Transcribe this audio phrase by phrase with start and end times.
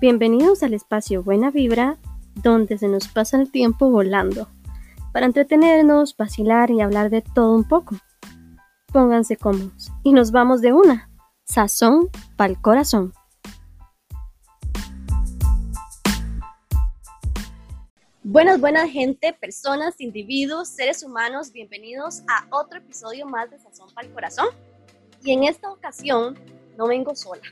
[0.00, 1.98] Bienvenidos al espacio Buena Vibra,
[2.36, 4.48] donde se nos pasa el tiempo volando,
[5.12, 7.96] para entretenernos, vacilar y hablar de todo un poco.
[8.92, 11.10] Pónganse cómodos y nos vamos de una.
[11.42, 13.12] Sazón pa'l corazón.
[18.22, 24.06] Buenas, buenas gente, personas, individuos, seres humanos, bienvenidos a otro episodio más de Sazón para
[24.06, 24.46] el Corazón.
[25.24, 26.38] Y en esta ocasión
[26.76, 27.42] no vengo sola,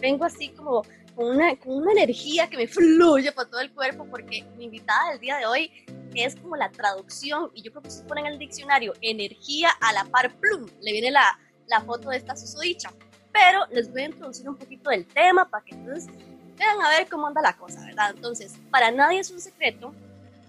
[0.00, 0.82] vengo así como
[1.14, 5.10] con una, con una energía que me fluye por todo el cuerpo porque mi invitada
[5.10, 5.70] del día de hoy
[6.14, 9.92] es como la traducción, y yo creo que si ponen en el diccionario energía a
[9.92, 12.90] la par plum, le viene la, la foto de esta susodicha.
[13.32, 16.08] Pero les voy a introducir un poquito del tema para que entonces
[16.56, 18.12] vean a ver cómo anda la cosa, ¿verdad?
[18.14, 19.94] Entonces, para nadie es un secreto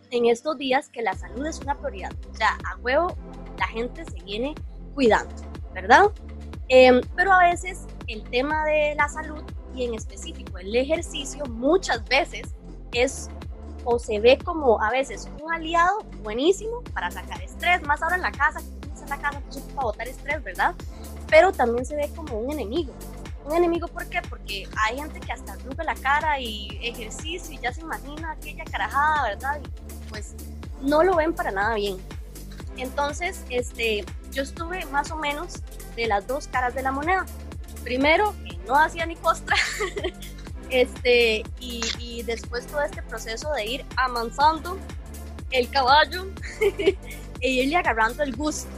[0.10, 2.12] en estos días que la salud es una prioridad.
[2.32, 3.16] O sea, a huevo
[3.58, 4.56] la gente se viene
[4.96, 5.34] cuidando,
[5.74, 6.06] ¿verdad?
[6.68, 9.44] Em, pero a veces el tema de la salud
[9.76, 12.44] y en específico el ejercicio muchas veces
[12.92, 13.30] es
[13.84, 18.22] o se ve como a veces un aliado buenísimo para sacar estrés, más ahora en
[18.22, 19.42] la casa, que en la casa
[19.76, 20.76] botar estrés, ¿verdad?
[21.30, 22.94] Pero también se ve como un enemigo.
[23.46, 24.22] Un enemigo, ¿por qué?
[24.30, 28.64] Porque hay gente que hasta arruga la cara y ejercicio y ya se imagina aquella
[28.66, 29.62] carajada, ¿verdad?
[30.10, 30.36] pues
[30.82, 31.98] no lo ven para nada bien.
[32.78, 35.64] Entonces, este, yo estuve más o menos
[35.96, 37.26] de las dos caras de la moneda.
[37.84, 39.56] Primero, que no hacía ni costra,
[40.70, 44.78] este, y, después todo este proceso de ir amansando
[45.50, 46.28] el caballo
[47.42, 48.70] e irle agarrando el gusto.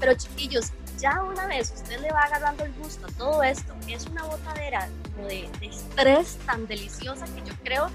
[0.00, 4.06] Pero chiquillos, ya una vez usted le va agarrando el gusto a todo esto, es
[4.06, 4.88] una botadera
[5.28, 7.90] de, de estrés tan deliciosa que yo creo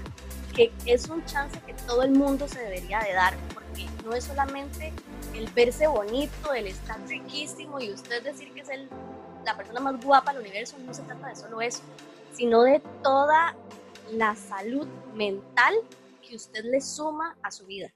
[0.54, 4.24] que es un chance que todo el mundo se debería de dar, porque no es
[4.24, 4.92] solamente
[5.34, 8.88] el verse bonito, el estar riquísimo y usted decir que es el,
[9.48, 11.80] la persona más guapa del universo, no se trata de solo eso,
[12.34, 13.56] sino de toda
[14.12, 15.74] la salud mental
[16.20, 17.88] que usted le suma a su vida.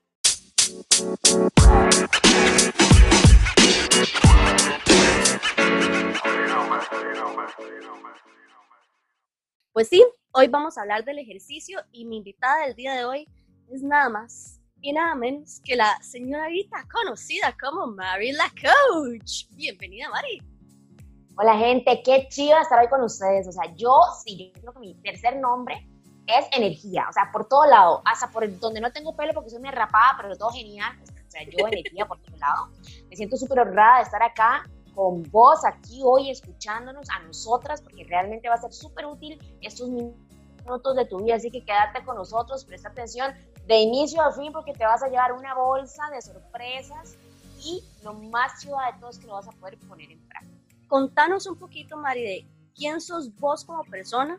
[9.73, 10.03] Pues sí,
[10.35, 13.29] Hoy vamos a hablar del ejercicio y mi invitada del día de hoy
[13.71, 19.45] es nada más y nada menos que la señorita conocida como Mari la Coach.
[19.51, 20.52] Bienvenida, Mari.
[21.35, 23.49] Hola, gente, qué chido estar hoy con ustedes.
[23.49, 25.89] O sea, yo sí, yo creo que mi tercer nombre
[26.27, 27.07] es energía.
[27.09, 30.19] O sea, por todo lado, hasta por donde no tengo pelo porque soy muy rapada,
[30.21, 30.93] pero todo genial.
[31.03, 32.69] O sea, yo energía por todo lado.
[33.09, 38.05] Me siento súper honrada de estar acá con vos aquí hoy escuchándonos a nosotras, porque
[38.05, 41.37] realmente va a ser súper útil estos minutos de tu vida.
[41.37, 43.33] Así que quédate con nosotros, presta atención
[43.67, 47.17] de inicio a fin, porque te vas a llevar una bolsa de sorpresas
[47.65, 50.52] y lo más chido de todo es que lo vas a poder poner en práctica.
[50.93, 54.39] Contanos un poquito, Mari, de quién sos vos como persona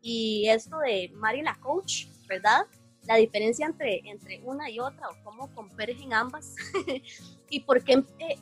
[0.00, 2.66] y esto de Mari la coach, ¿verdad?
[3.08, 6.54] La diferencia entre, entre una y otra o cómo convergen ambas
[7.50, 8.00] ¿Y por qué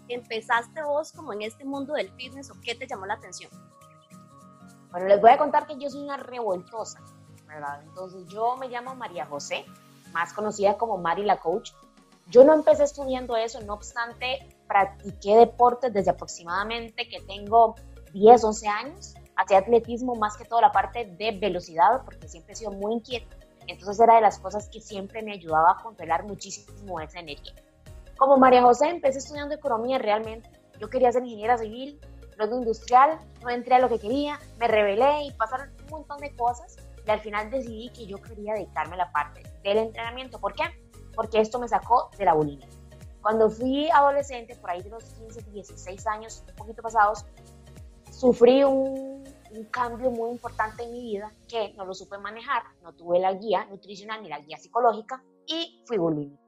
[0.08, 3.50] empezaste vos como en este mundo del fitness o qué te llamó la atención?
[4.90, 7.00] Bueno, les voy a contar que yo soy una revoltosa,
[7.46, 7.82] ¿verdad?
[7.84, 9.64] Entonces yo me llamo María José,
[10.12, 11.72] más conocida como Mari la Coach.
[12.26, 17.74] Yo no empecé estudiando eso, no obstante, practiqué deportes desde aproximadamente que tengo
[18.12, 19.14] 10, 11 años.
[19.34, 23.36] Hacía atletismo más que toda la parte de velocidad, porque siempre he sido muy inquieta.
[23.66, 27.54] Entonces era de las cosas que siempre me ayudaba a controlar muchísimo esa energía.
[28.16, 30.48] Como María José, empecé estudiando economía realmente.
[30.78, 31.98] Yo quería ser ingeniera civil,
[32.36, 36.34] luego industrial, no entré a lo que quería, me rebelé y pasaron un montón de
[36.36, 36.76] cosas.
[37.04, 40.38] Y al final decidí que yo quería dedicarme a la parte del entrenamiento.
[40.38, 40.62] ¿Por qué?
[41.16, 42.68] Porque esto me sacó de la bulimia.
[43.22, 47.26] Cuando fui adolescente, por ahí de los 15, 16 años, un poquito pasados,
[48.10, 52.92] sufrí un, un, cambio muy importante en mi vida que no lo supe manejar, no
[52.92, 56.42] tuve la guía nutricional ni la guía psicológica y fui bulímica.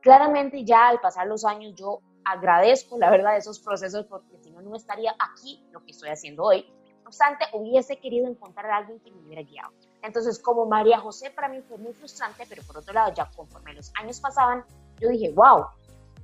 [0.00, 4.60] Claramente ya al pasar los años yo agradezco la verdad esos procesos porque si no,
[4.60, 6.66] no estaría aquí lo que estoy haciendo hoy.
[7.02, 9.72] No obstante, hubiese querido encontrar a alguien que me hubiera guiado.
[10.02, 13.74] Entonces, como María José para mí fue muy frustrante, pero por otro lado, ya conforme
[13.74, 14.64] los años pasaban,
[15.00, 15.66] yo dije, wow,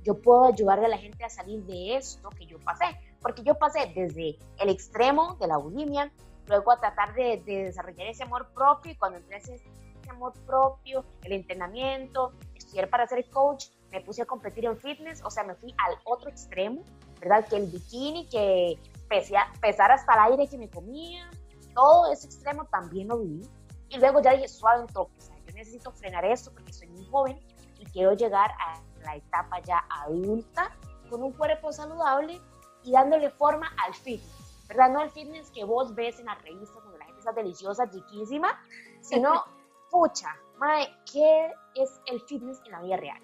[0.03, 2.85] yo puedo ayudarle a la gente a salir de esto que yo pasé.
[3.21, 6.11] Porque yo pasé desde el extremo de la bulimia,
[6.47, 9.61] luego a tratar de, de desarrollar ese amor propio y cuando entré ese
[10.09, 15.29] amor propio, el entrenamiento, estudiar para ser coach, me puse a competir en fitness, o
[15.29, 16.83] sea, me fui al otro extremo,
[17.19, 17.47] ¿verdad?
[17.47, 18.77] Que el bikini, que
[19.07, 21.29] pesar hasta el aire que me comía,
[21.75, 23.47] todo ese extremo también lo viví.
[23.89, 25.13] Y luego ya dije, suave un toque,
[25.47, 27.39] yo necesito frenar esto porque soy muy joven
[27.79, 30.71] y quiero llegar a la etapa ya adulta
[31.09, 32.41] con un cuerpo saludable
[32.83, 34.89] y dándole forma al fitness, ¿verdad?
[34.89, 38.59] No el fitness que vos ves en las revistas donde la gente está deliciosa, chiquísima,
[39.01, 39.43] sino,
[39.91, 43.21] pucha, mae, ¿qué es el fitness en la vida real?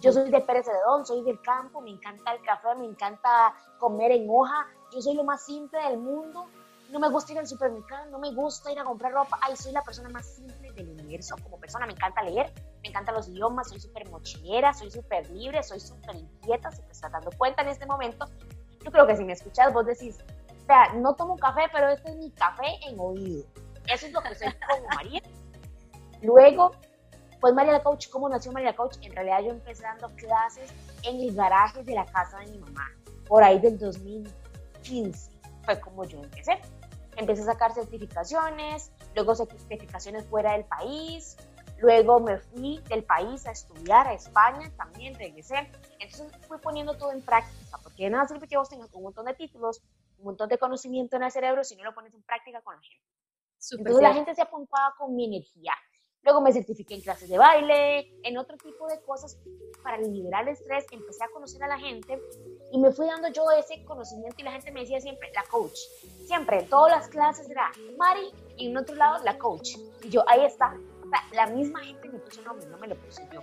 [0.00, 4.10] Yo soy de Pérez Celedón, soy del campo, me encanta el café, me encanta comer
[4.10, 6.46] en hoja, yo soy lo más simple del mundo,
[6.90, 9.72] no me gusta ir al supermercado, no me gusta ir a comprar ropa, ay, soy
[9.72, 13.68] la persona más simple del universo como persona, me encanta leer, me encantan los idiomas,
[13.68, 17.68] soy súper mochilera, soy súper libre, soy súper inquieta, si te estás dando cuenta en
[17.68, 18.26] este momento,
[18.84, 20.18] yo creo que si me escuchas vos decís,
[20.66, 23.44] vea, no tomo café, pero este es mi café en oído,
[23.86, 25.22] eso es lo que soy como María.
[26.22, 26.72] Luego,
[27.40, 28.96] pues María la Coach, ¿cómo nació María la Coach?
[29.02, 30.72] En realidad yo empecé dando clases
[31.04, 32.88] en el garaje de la casa de mi mamá,
[33.26, 35.30] por ahí del 2015,
[35.64, 36.60] fue como yo empecé.
[37.16, 41.36] Empecé a sacar certificaciones, luego certificaciones fuera del país,
[41.82, 45.68] luego me fui del país a estudiar a España, también regresé.
[45.98, 49.34] Entonces fui poniendo todo en práctica, porque nada sirve que vos tengas un montón de
[49.34, 49.82] títulos,
[50.18, 52.82] un montón de conocimiento en el cerebro si no lo pones en práctica con la
[52.82, 53.04] gente.
[53.78, 55.72] Entonces la gente se apuntaba con mi energía.
[56.24, 59.36] Luego me certifiqué en clases de baile, en otro tipo de cosas
[59.82, 60.86] para liberar el estrés.
[60.92, 62.20] Empecé a conocer a la gente
[62.70, 65.76] y me fui dando yo ese conocimiento y la gente me decía siempre, la coach.
[66.26, 69.70] Siempre, en todas las clases era Mari y en otro lado, la coach.
[70.04, 70.76] Y yo, ahí está.
[71.32, 73.40] La misma gente me puso nombre, no me lo puse yo.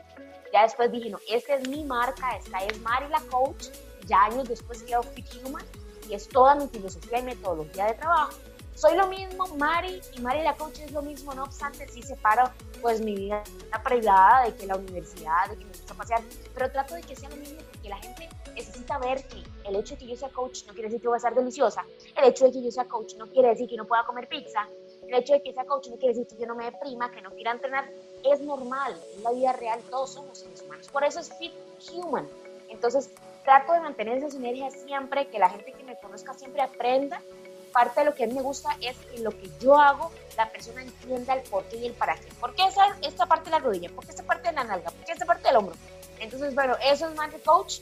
[0.53, 3.67] Ya después dije, no, esta es mi marca, esta es Mari la coach.
[4.07, 5.65] Ya años después quedó Fit Human
[6.09, 8.33] y es toda mi filosofía y metodología de trabajo
[8.79, 12.49] soy lo mismo, Mari, y Mari la coach es lo mismo, no obstante, sí separo
[12.81, 13.43] pues mi vida
[13.83, 16.21] privada de que la universidad, de que me gusta pasear,
[16.53, 19.95] pero trato de que sea lo mismo porque la gente necesita ver que el hecho
[19.95, 21.83] de que yo sea coach no quiere decir que voy a ser deliciosa,
[22.15, 24.65] el hecho de que yo sea coach no quiere decir que no pueda comer pizza,
[25.09, 27.21] el hecho de que sea coach no quiere decir que yo no me deprima, que
[27.21, 27.89] no quiera entrenar,
[28.23, 31.53] es normal, en la vida real todos somos seres humanos, por eso es Fit
[31.91, 32.27] Human,
[32.69, 33.09] entonces
[33.43, 37.21] trato de mantener esa sinergia siempre, que la gente que me conozca siempre aprenda
[37.69, 40.49] parte de lo que a mí me gusta es que lo que yo hago, la
[40.49, 42.27] persona entienda el por qué y el para qué.
[42.39, 43.89] ¿Por qué esa, esta parte de la rodilla?
[43.89, 44.91] ¿Por qué esta parte de la nalga?
[44.91, 45.75] ¿Por qué esta parte del hombro?
[46.19, 47.79] Entonces, bueno, eso es más de coach.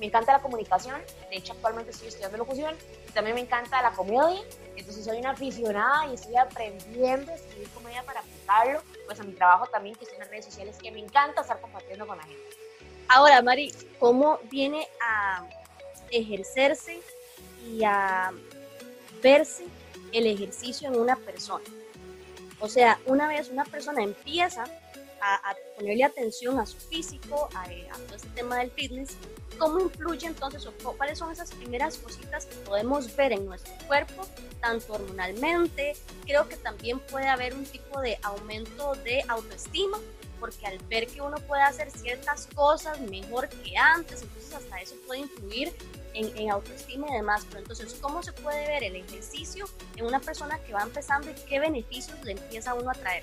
[0.00, 1.00] Me encanta la comunicación.
[1.30, 2.74] De hecho, actualmente estoy estudiando locución.
[3.14, 4.40] También me encanta la comedia.
[4.76, 9.32] Entonces, soy una aficionada y estoy aprendiendo a escribir comedia para aplicarlo pues a mi
[9.32, 12.24] trabajo también, que es en las redes sociales, que me encanta estar compartiendo con la
[12.24, 12.42] gente.
[13.08, 15.46] Ahora, Mari, ¿cómo viene a
[16.10, 17.00] ejercerse
[17.66, 18.32] y a
[19.22, 19.64] verse
[20.12, 21.64] el ejercicio en una persona.
[22.60, 24.64] O sea, una vez una persona empieza
[25.22, 27.66] a, ponerle atención a su físico, a,
[28.06, 29.16] todo este tema del fitness,
[29.58, 34.26] ¿cómo influye entonces o cuáles son esas primeras cositas que podemos ver en nuestro cuerpo,
[34.60, 35.94] tanto hormonalmente?
[36.24, 39.98] Creo que también puede haber un tipo de aumento de autoestima,
[40.40, 44.96] porque al ver que uno puede hacer ciertas cosas mejor que antes, entonces hasta eso
[45.06, 45.72] puede influir
[46.14, 47.46] en, autoestima y demás.
[47.48, 49.66] Pero entonces, ¿cómo se puede ver el ejercicio
[49.96, 53.22] en una persona que va empezando y qué beneficios le empieza a uno a traer?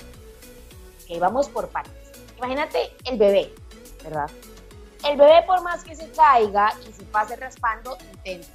[1.10, 1.94] Ok, vamos por partes.
[2.38, 3.52] Imagínate el bebé,
[4.04, 4.30] ¿verdad?
[5.04, 8.48] El bebé, por más que se caiga y se pase raspando, intenta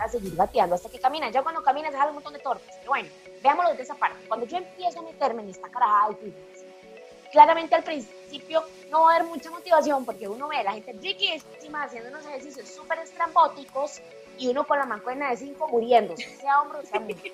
[0.00, 1.30] a seguir gateando hasta que camina.
[1.30, 2.74] Ya cuando camina deja un montón de torpes.
[2.78, 3.08] Pero bueno,
[3.42, 4.26] veámoslo de esa parte.
[4.26, 6.64] Cuando yo empiezo a meterme en esta carajada de fitness,
[7.32, 10.92] claramente al principio no va a haber mucha motivación porque uno ve a la gente
[10.92, 14.00] riquísima haciendo unos ejercicios súper estrambóticos
[14.38, 17.32] y uno con la mancuerna de cinco muriéndose, sea hombro, sea mujer.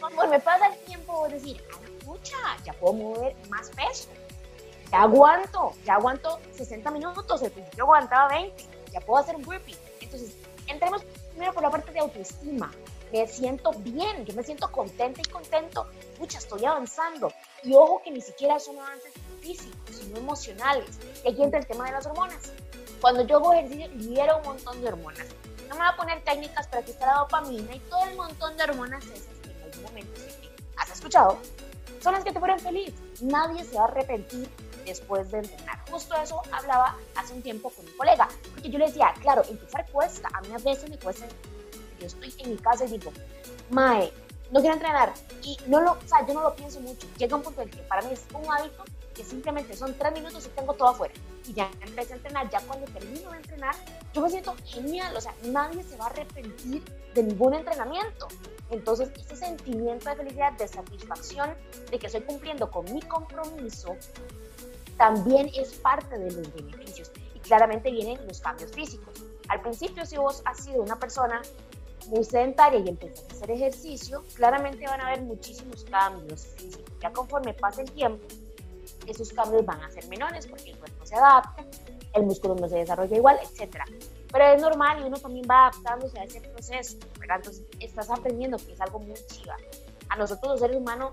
[0.00, 1.62] Cuando me pasa el tiempo, voy a decir,
[2.04, 4.08] pucha, ya puedo mover más peso.
[4.90, 9.76] Ya aguanto, ya aguanto 60 minutos, el principio aguantaba 20, ya puedo hacer un burpee.
[10.00, 10.34] Entonces,
[10.66, 12.70] entremos primero por la parte de autoestima.
[13.10, 15.86] Me siento bien, yo me siento contenta y contento.
[16.18, 17.32] Pucha, estoy avanzando.
[17.62, 20.98] Y ojo que ni siquiera son avances físicos, sino emocionales.
[21.28, 22.52] Aquí entra el tema de las hormonas.
[23.00, 25.26] Cuando yo hago ejercicio, libero un montón de hormonas.
[25.68, 28.64] No me voy a poner técnicas para esté la dopamina y todo el montón de
[28.64, 30.20] hormonas esas que en algún momento
[30.76, 31.38] has escuchado,
[32.02, 32.92] son las que te ponen feliz.
[33.20, 34.48] Nadie se va a arrepentir
[34.84, 35.78] después de entrenar.
[35.90, 39.86] Justo eso hablaba hace un tiempo con un colega, porque yo le decía, claro, empezar
[39.90, 41.26] cuesta, a mí a veces me cuesta,
[42.00, 43.12] yo estoy en mi casa y digo,
[43.70, 44.12] Mae,
[44.50, 45.12] no quiero entrenar.
[45.42, 47.06] Y no lo, o sea, yo no lo pienso mucho.
[47.16, 50.46] Llega un punto en que para mí es un hábito que simplemente son tres minutos
[50.46, 51.14] y tengo todo afuera.
[51.46, 53.74] Y ya empecé a entrenar, ya cuando termino de entrenar,
[54.12, 55.16] yo me siento genial.
[55.16, 56.82] O sea, nadie se va a arrepentir
[57.14, 58.28] de ningún entrenamiento.
[58.72, 61.54] Entonces, ese sentimiento de felicidad, de satisfacción,
[61.90, 63.94] de que estoy cumpliendo con mi compromiso,
[64.96, 67.12] también es parte de los beneficios.
[67.34, 69.14] Y claramente vienen los cambios físicos.
[69.48, 71.42] Al principio, si vos has sido una persona
[72.06, 76.94] muy sedentaria y empiezas a hacer ejercicio, claramente van a haber muchísimos cambios físicos.
[77.00, 78.26] Ya conforme pasa el tiempo,
[79.06, 81.64] esos cambios van a ser menores porque el cuerpo se adapta,
[82.14, 83.76] el músculo no se desarrolla igual, etc.
[84.32, 87.36] Pero es normal y uno también va adaptándose a ese proceso, ¿verdad?
[87.36, 89.56] Entonces estás aprendiendo que es algo muy chiva.
[90.08, 91.12] a nosotros los seres humanos,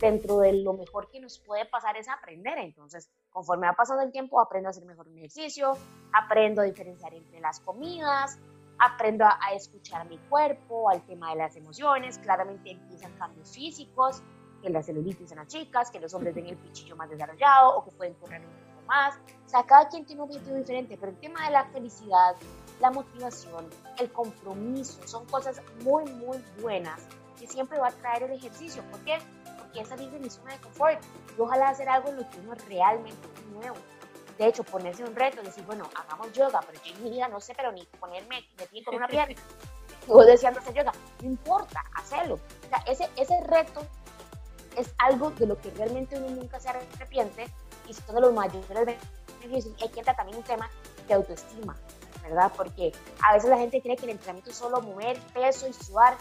[0.00, 2.58] dentro de lo mejor que nos puede pasar es aprender.
[2.58, 5.76] Entonces, conforme va pasando el tiempo, aprendo a hacer mejor un ejercicio,
[6.12, 8.38] aprendo a diferenciar entre las comidas,
[8.80, 14.22] aprendo a, escuchar mi cuerpo, al tema de las emociones, claramente empiezan cambios físicos,
[14.62, 17.84] que la celulitis en las chicas, que los hombres ven el pichillo más desarrollado o
[17.84, 19.14] que pueden correr un más.
[19.46, 22.36] O sea, cada quien tiene un objetivo diferente, pero el tema de la felicidad,
[22.80, 23.68] la motivación,
[23.98, 27.00] el compromiso, son cosas muy, muy buenas
[27.38, 28.82] que siempre va a traer el ejercicio.
[28.90, 29.18] ¿Por qué?
[29.58, 31.00] Porque es salir de mi zona de confort
[31.36, 33.76] y ojalá hacer algo en lo que uno realmente es nuevo.
[34.38, 37.40] De hecho, ponerse un reto, decir, bueno, hagamos yoga, pero yo en mi vida no
[37.40, 39.34] sé, pero ni ponerme de pie con una pierna.
[40.06, 42.34] Y vos deseando hacer yoga, no importa, hacerlo.
[42.34, 43.82] O sea, ese, ese reto
[44.76, 47.48] es algo de lo que realmente uno nunca se arrepiente
[47.90, 49.74] y son de los mayores beneficios.
[49.78, 50.70] Y aquí entra también un tema
[51.06, 51.76] de autoestima,
[52.22, 52.52] ¿verdad?
[52.56, 52.92] Porque
[53.22, 56.16] a veces la gente cree que el entrenamiento es solo mover peso y sudar.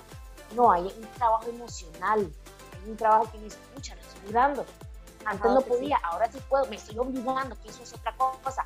[0.56, 2.32] No, hay un trabajo emocional,
[2.74, 4.66] hay un trabajo que me escucha, lo estoy dando.
[5.26, 8.66] Antes no podía, ahora sí puedo, me estoy obligando, que eso es otra cosa.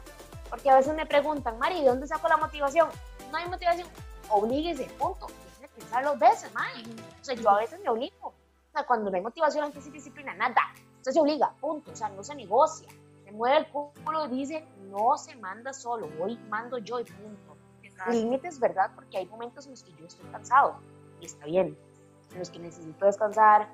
[0.49, 2.87] Porque a veces me preguntan, Mari, ¿de dónde saco la motivación?
[3.31, 3.87] No hay motivación,
[4.29, 5.27] oblíguese, punto.
[5.59, 6.95] Que pensar dos veces, Mari.
[7.21, 8.27] O sea, yo a veces me obligo.
[8.27, 10.61] O sea, cuando no hay motivación, antes sí disciplina, nada.
[11.03, 11.91] Entonces se obliga, punto.
[11.91, 12.87] O sea, no se negocia.
[13.25, 17.57] Se mueve el culo y dice, no se manda solo, hoy mando yo y punto.
[18.09, 18.89] Límites, ¿verdad?
[18.95, 20.77] Porque hay momentos en los que yo estoy cansado
[21.19, 21.77] y está bien.
[22.31, 23.67] En los que necesito descansar,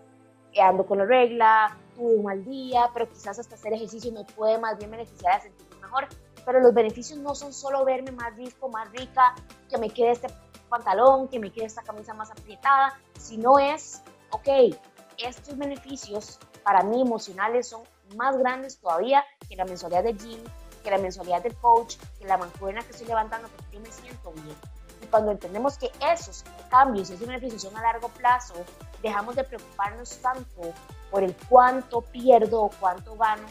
[0.60, 4.58] ando con la regla, tuve un mal día, pero quizás hasta hacer ejercicio me puede
[4.58, 6.08] más bien beneficiar a sentirme mejor.
[6.44, 9.36] Pero los beneficios no son solo verme más rico, más rica,
[9.70, 10.28] que me quede este
[10.68, 14.76] pantalón, que me quede esta camisa más aprietada, sino es, ok,
[15.20, 17.82] estos beneficios para mí emocionales son
[18.16, 20.40] más grandes todavía que la mensualidad de gym,
[20.84, 24.32] que la mensualidad del coach, que la mancuerna que estoy levantando porque yo me siento
[24.32, 24.56] bien.
[25.02, 28.54] Y cuando entendemos que esos cambios esos beneficios son a largo plazo,
[29.02, 30.74] dejamos de preocuparnos tanto
[31.10, 33.48] por el cuánto pierdo o cuánto gano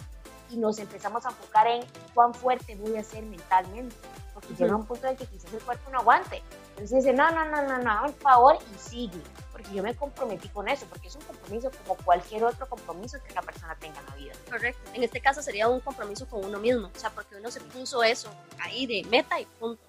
[0.51, 1.85] y nos empezamos a enfocar en
[2.15, 3.95] cuán fuerte voy a ser mentalmente,
[4.33, 6.43] porque llega un punto en que quizás el cuerpo no aguante.
[6.71, 9.21] Entonces dice, no, no, no, no, no, por favor y sigue,
[9.59, 13.33] porque yo me comprometí con eso, porque es un compromiso como cualquier otro compromiso que
[13.33, 14.33] una persona tenga en la vida.
[14.49, 17.61] Correcto, en este caso sería un compromiso con uno mismo, o sea, porque uno se
[17.61, 19.83] puso eso ahí de meta y punto.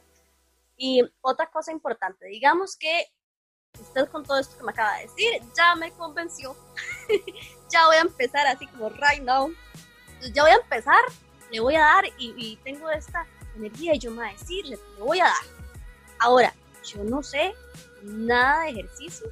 [0.76, 3.06] Y otra cosa importante, digamos que
[3.80, 6.56] usted con todo esto que me acaba de decir ya me convenció.
[7.70, 9.54] ya voy a empezar así como right now.
[10.34, 11.02] ya voy a empezar,
[11.52, 14.80] le voy a dar y, tengo esta energía y yo me voy a decir, le,
[14.98, 15.46] voy a dar.
[16.18, 17.54] Ahora, yo no sé
[18.02, 19.30] nada de ejercicio.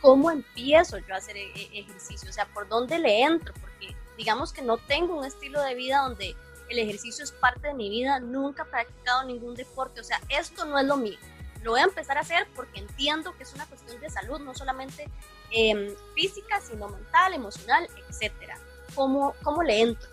[0.00, 2.30] ¿Cómo empiezo yo a hacer e, e, ejercicio?
[2.30, 3.52] O sea, ¿por dónde le entro?
[3.60, 6.34] Porque digamos que no tengo un estilo de vida donde
[6.68, 10.64] el ejercicio es parte de mi vida, nunca he practicado ningún deporte, o sea, esto
[10.64, 11.18] no es lo mío
[11.62, 14.54] lo voy a empezar a hacer porque entiendo que es una cuestión de salud, no
[14.54, 15.08] solamente
[15.50, 18.32] em, física, sino mental, emocional, etc.
[18.94, 20.08] ¿Cómo, ¿Cómo le entro?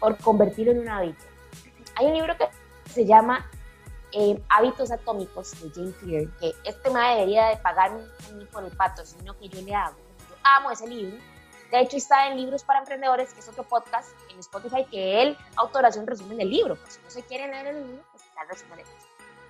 [0.00, 1.24] Por convertirlo en un hábito.
[1.96, 2.46] Hay un libro que
[2.90, 3.50] se llama
[4.14, 8.04] em, Hábitos Atómicos de Jane Clear, que este me debería de pagarme
[8.52, 9.96] por el pato, sino que yo le hago.
[10.30, 11.18] Yo amo ese libro.
[11.70, 15.36] De hecho, está en Libros para Emprendedores, que es otro podcast en Spotify, que él
[15.56, 16.76] autor hace un resumen del libro.
[16.76, 19.04] Pues si no se quieren leer el libro, pues está el resumen del libro.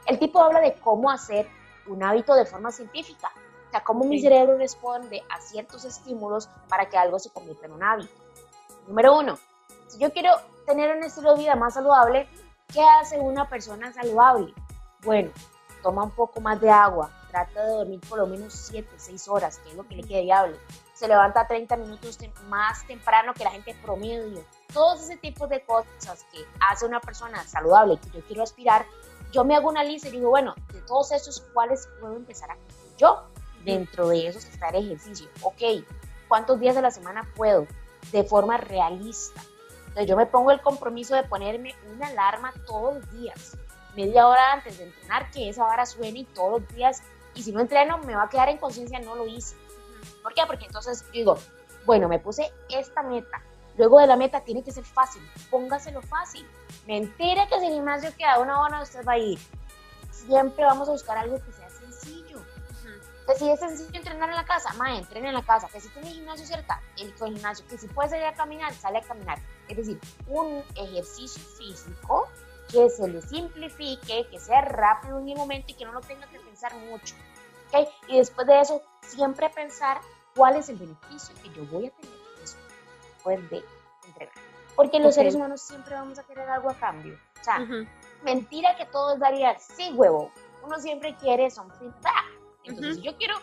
[0.07, 1.47] El tipo habla de cómo hacer
[1.87, 3.31] un hábito de forma científica,
[3.69, 7.73] o sea, cómo mi cerebro responde a ciertos estímulos para que algo se convierta en
[7.73, 8.13] un hábito.
[8.87, 9.39] Número uno,
[9.89, 10.31] si yo quiero
[10.67, 12.29] tener un estilo de vida más saludable,
[12.73, 14.55] ¿qué hace una persona saludable?
[15.03, 15.31] Bueno,
[15.83, 19.59] toma un poco más de agua, trata de dormir por lo menos 7, 6 horas,
[19.59, 20.59] que es lo que le quede viable.
[20.95, 22.19] Se levanta 30 minutos
[22.49, 24.45] más temprano que la gente promedio.
[24.73, 26.39] Todos ese tipo de cosas que
[26.71, 28.87] hace una persona saludable que yo quiero aspirar,
[29.33, 32.55] yo me hago una lista y digo, bueno, de todos esos, ¿cuáles puedo empezar a
[32.55, 33.25] hacer yo?
[33.65, 35.29] Dentro de esos está el ejercicio.
[35.43, 35.85] Ok,
[36.29, 37.67] ¿cuántos días de la semana puedo?
[38.13, 39.43] De forma realista.
[39.95, 43.57] Entonces yo me pongo el compromiso de ponerme una alarma todos los días,
[43.95, 47.03] media hora antes de entrenar, que esa hora suene y todos los días.
[47.35, 49.57] Y si no entreno, me va a quedar en conciencia, no lo hice.
[50.23, 50.43] ¿Por qué?
[50.47, 51.39] Porque entonces digo,
[51.87, 53.43] bueno, me puse esta meta,
[53.77, 56.47] Luego de la meta tiene que ser fácil, póngaselo fácil.
[56.87, 59.39] Mentira que si el gimnasio queda una hora usted va a ir.
[60.13, 61.64] Siempre vamos a buscar algo que sea.
[63.27, 65.69] Que si es sencillo entrenar en la casa, ma, entrene en la casa.
[65.69, 67.67] Que si tiene gimnasio cerca, el gimnasio.
[67.67, 69.39] Que si puede salir a caminar, sale a caminar.
[69.69, 72.29] Es decir, un ejercicio físico
[72.71, 76.27] que se le simplifique, que sea rápido en el momento y que no lo tenga
[76.27, 77.15] que pensar mucho.
[77.69, 77.89] ¿Okay?
[78.09, 80.01] Y después de eso, siempre pensar
[80.35, 82.25] cuál es el beneficio que yo voy a tener
[83.25, 83.65] de
[84.07, 84.35] entregar.
[84.77, 87.19] Porque los seres humanos siempre vamos a querer algo a cambio.
[87.41, 87.65] O sea,
[88.23, 90.31] mentira que todo es daría, sí, huevo.
[90.63, 92.25] Uno siempre quiere something back.
[92.65, 93.35] Entonces, si yo quiero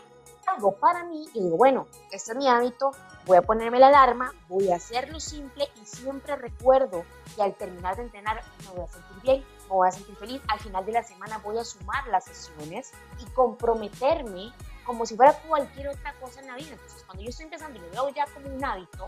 [0.47, 2.91] algo para mí, yo digo, bueno, este es mi hábito,
[3.25, 7.95] voy a ponerme la alarma, voy a hacerlo simple y siempre recuerdo que al terminar
[7.95, 10.41] de entrenar me voy a sentir bien, me voy a sentir feliz.
[10.47, 14.51] Al final de la semana voy a sumar las sesiones y comprometerme
[14.85, 16.71] como si fuera cualquier otra cosa en la vida.
[16.71, 19.07] Entonces, cuando yo estoy empezando y lo veo ya como un hábito,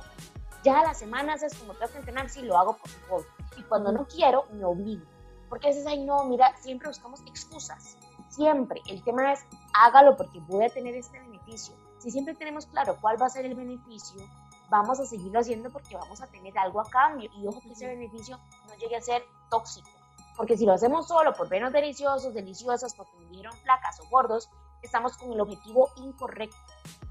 [0.63, 3.25] ya a las semanas es como tengo que entrenar, sí, lo hago por favor.
[3.57, 5.03] Y cuando no quiero, me obligo.
[5.49, 7.97] Porque a veces, ay, no, mira, siempre buscamos excusas.
[8.33, 8.81] Siempre.
[8.87, 11.75] El tema es, hágalo porque voy a tener este beneficio.
[11.99, 14.23] Si siempre tenemos claro cuál va a ser el beneficio,
[14.69, 17.29] vamos a seguirlo haciendo porque vamos a tener algo a cambio.
[17.35, 19.87] Y ojo que ese beneficio no llegue a ser tóxico.
[20.35, 24.49] Porque si lo hacemos solo por vernos deliciosos, deliciosas, porque me dieron flacas o gordos,
[24.81, 26.57] estamos con el objetivo incorrecto.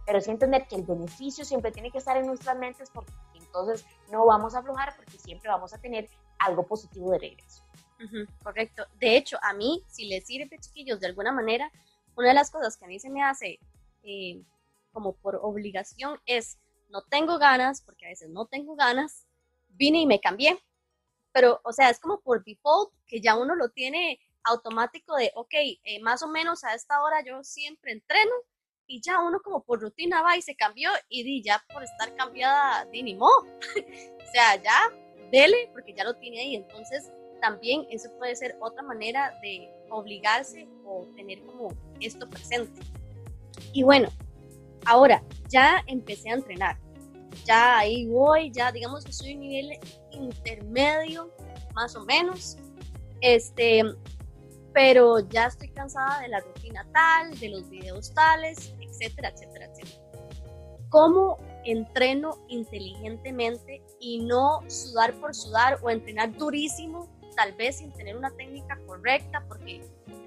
[0.04, 3.86] Pero sí entender que el beneficio siempre tiene que estar en nuestras mentes porque entonces
[4.10, 6.08] no vamos a aflojar porque siempre vamos a tener
[6.40, 7.62] algo positivo de regreso
[8.42, 8.86] correcto.
[8.98, 11.70] De hecho, a mí, si les sirve, chiquillos, de alguna manera,
[12.16, 13.58] una de las cosas que a mí se me hace
[14.02, 14.42] eh,
[14.92, 16.58] como por obligación es,
[16.90, 19.26] no tengo ganas, porque a veces no tengo ganas,
[19.70, 20.58] vine y me cambié.
[21.32, 25.54] Pero, o sea, es como por default que ya uno lo tiene automático de, ok,
[25.54, 28.32] eh, más o menos a esta hora yo siempre entreno
[28.86, 32.14] y ya uno como por rutina va y se cambió y di ya por estar
[32.16, 33.46] cambiada, di ni modo.
[34.28, 34.90] o sea, ya
[35.30, 36.56] dele porque ya lo tiene ahí.
[36.56, 37.10] Entonces,
[37.42, 41.70] también eso puede ser otra manera de obligarse o tener como
[42.00, 42.80] esto presente.
[43.72, 44.08] Y bueno,
[44.86, 46.78] ahora ya empecé a entrenar.
[47.44, 49.76] Ya ahí voy, ya digamos que soy nivel
[50.12, 51.32] intermedio,
[51.74, 52.58] más o menos.
[53.20, 53.82] Este,
[54.72, 60.00] pero ya estoy cansada de la rutina tal, de los videos tales, etcétera, etcétera, etcétera.
[60.90, 68.16] ¿Cómo entreno inteligentemente y no sudar por sudar o entrenar durísimo tal vez sin tener
[68.16, 69.82] una técnica correcta, porque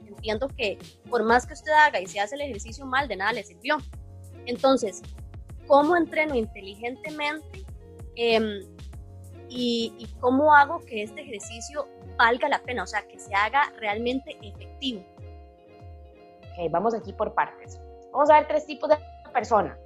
[0.08, 0.78] entiendo que
[1.10, 3.78] por más que usted haga y se hace el ejercicio mal, de nada le sirvió.
[4.46, 5.02] Entonces,
[5.68, 7.66] ¿cómo entreno inteligentemente
[8.16, 8.62] em,
[9.50, 14.38] y, cómo hago que este ejercicio valga la pena, o sea, que se haga realmente
[14.42, 15.04] efectivo?
[16.52, 17.80] Ok, vamos aquí por partes.
[18.12, 18.98] Vamos a ver tres tipos de
[19.34, 19.78] personas.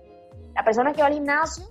[0.56, 1.66] La persona que va al gimnasio,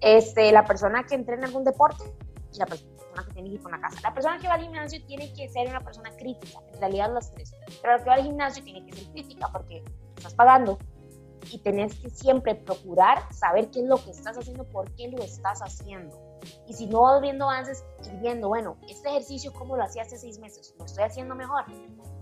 [0.00, 2.04] este, la persona que entrena algún deporte
[2.52, 2.92] y la persona
[3.26, 4.00] que tiene que ir con casa.
[4.02, 7.30] La persona que va al gimnasio tiene que ser una persona crítica, en realidad las
[7.30, 7.54] tres.
[7.80, 9.84] Pero la que va al gimnasio tiene que ser crítica porque
[10.16, 10.78] estás pagando
[11.50, 15.22] y tenés que siempre procurar saber qué es lo que estás haciendo, por qué lo
[15.22, 16.18] estás haciendo.
[16.66, 20.18] Y si no vas viendo avances, ir viendo, bueno, este ejercicio, ¿cómo lo hacía hace
[20.18, 20.74] seis meses?
[20.78, 21.64] ¿Lo estoy haciendo mejor?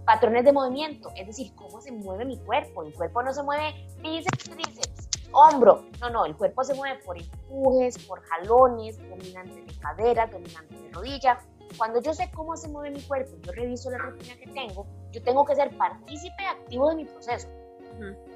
[0.05, 2.83] Patrones de movimiento, es decir, cómo se mueve mi cuerpo.
[2.83, 5.00] El cuerpo no se mueve bíceps, tríceps,
[5.33, 5.85] hombro.
[6.01, 10.91] No, no, el cuerpo se mueve por empujes, por jalones, dominante de cadera, dominante de
[10.91, 11.39] rodilla.
[11.77, 15.23] Cuando yo sé cómo se mueve mi cuerpo, yo reviso la rutina que tengo, yo
[15.23, 17.49] tengo que ser partícipe activo de mi proceso.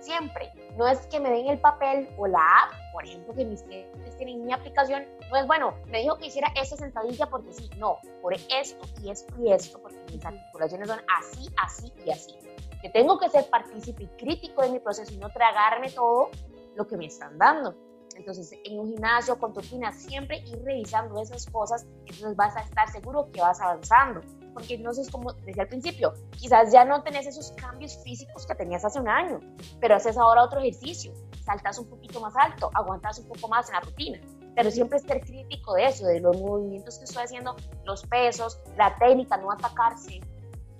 [0.00, 0.52] Siempre.
[0.76, 4.16] No es que me den el papel o la app, por ejemplo, que mis clientes
[4.18, 5.06] tienen mi aplicación.
[5.30, 7.70] No es bueno, me dijo que hiciera esta sentadilla porque sí.
[7.78, 12.34] No, por esto y esto y esto, porque mis articulaciones son así, así y así.
[12.82, 16.30] Que tengo que ser partícipe y crítico de mi proceso y no tragarme todo
[16.76, 17.74] lo que me están dando.
[18.16, 22.60] Entonces, en un gimnasio con tu rutina, siempre ir revisando esas cosas, entonces vas a
[22.60, 24.20] estar seguro que vas avanzando.
[24.52, 28.54] Porque no es como desde el principio, quizás ya no tenés esos cambios físicos que
[28.54, 29.40] tenías hace un año,
[29.80, 31.12] pero haces ahora otro ejercicio,
[31.44, 34.20] saltas un poquito más alto, aguantas un poco más en la rutina.
[34.54, 38.96] Pero siempre estar crítico de eso, de los movimientos que estoy haciendo, los pesos, la
[38.96, 40.20] técnica, no atacarse,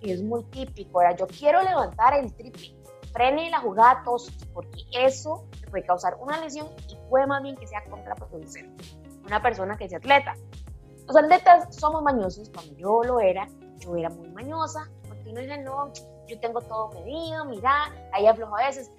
[0.00, 1.00] que es muy típico.
[1.00, 2.76] Ahora, yo quiero levantar el triple,
[3.14, 7.66] frene la jugada tos, porque eso puede causar una lesión y puede más bien que
[7.66, 8.84] sea contraproducente.
[9.24, 10.34] Una persona que es atleta.
[11.06, 13.46] Los atletas somos mañosos, cuando yo lo era,
[13.78, 15.92] yo era muy mañosa, porque no dicen, no,
[16.26, 18.90] yo tengo todo medido, mira, ahí aflojo a veces.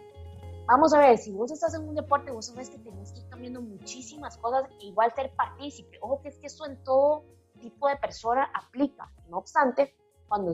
[0.68, 3.30] Vamos a ver, si vos estás en un deporte, vos sabes que tenés que ir
[3.30, 5.98] cambiando muchísimas cosas, e igual ser partícipe.
[6.02, 7.26] Ojo que es que eso en todo
[7.60, 9.12] tipo de persona aplica.
[9.30, 9.96] No obstante,
[10.28, 10.54] cuando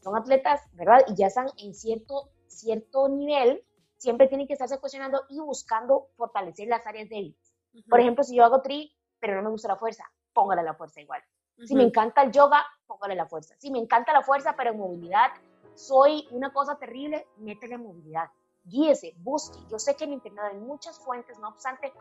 [0.00, 1.00] son atletas, ¿verdad?
[1.08, 3.64] Y ya están en cierto, cierto nivel,
[3.96, 7.54] siempre tienen que estarse cuestionando y buscando fortalecer las áreas débiles.
[7.88, 11.00] Por ejemplo, si yo hago tri, pero no me gusta la fuerza, póngale la fuerza
[11.00, 11.22] igual.
[11.64, 13.54] Si me encanta el yoga, póngale la fuerza.
[13.58, 15.30] Si me encanta la fuerza, pero en movilidad
[15.74, 18.30] soy una cosa terrible, métele movilidad.
[18.64, 19.58] Guíese, busque.
[19.70, 21.92] Yo sé que en Internet hay muchas fuentes, no obstante,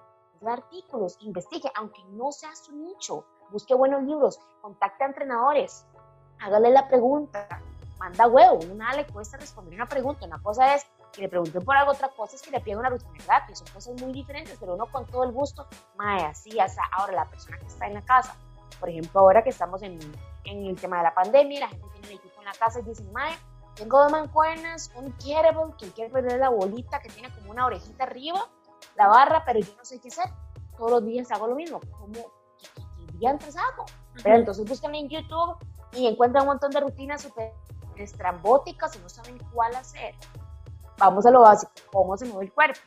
[0.49, 3.25] artículos, investigue, aunque no sea su nicho.
[3.51, 5.85] Busque buenos libros, contacte a entrenadores,
[6.39, 7.47] hágale la pregunta,
[8.01, 8.59] manda huevo.
[8.73, 10.25] Nada le cuesta responder una pregunta.
[10.25, 12.89] Una cosa es que le pregunten por algo, otra cosa es que le piden una
[12.89, 16.81] rutina gratis, son cosas muy diferentes, pero uno con todo el gusto, mae, así, hasta
[16.93, 18.35] ahora la persona que está en la casa,
[18.79, 19.99] por ejemplo, ahora que estamos en,
[20.45, 22.83] en el tema de la pandemia, la gente tiene el equipo en la casa y
[22.83, 23.37] dicen, mae,
[23.75, 28.05] tengo dos mancuernas, un kettlebell, que kettlebell es la bolita que tiene como una orejita
[28.05, 28.49] arriba,
[28.95, 30.29] la barra, pero yo no sé qué hacer.
[30.77, 31.79] Todos los días hago lo mismo.
[31.99, 32.13] ¿Cómo?
[32.57, 33.85] ¿Qué, qué, qué hago?
[34.23, 35.57] Pero entonces buscan en YouTube
[35.93, 37.53] y encuentran un montón de rutinas súper
[37.97, 40.15] estrambóticas y no saben cuál hacer.
[40.97, 42.79] Vamos a lo básico, cómo se mueve el cuerpo.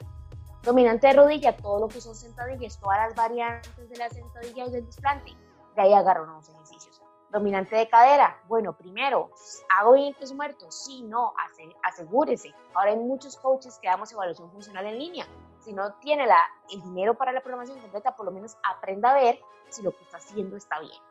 [0.62, 4.70] Dominante de rodilla, todo lo que son sentadillas, todas las variantes de la sentadilla y
[4.70, 5.32] del desplante.
[5.74, 7.02] De ahí agarro unos ejercicios.
[7.30, 9.30] Dominante de cadera, bueno, primero,
[9.76, 10.70] ¿hago bien peso muerto?
[10.70, 11.34] Sí, no,
[11.82, 12.54] asegúrese.
[12.74, 15.26] Ahora hay muchos coaches que damos evaluación funcional en línea.
[15.58, 16.38] Si no tiene la,
[16.70, 20.04] el dinero para la programación completa, por lo menos aprenda a ver si lo que
[20.04, 21.02] está haciendo está bien.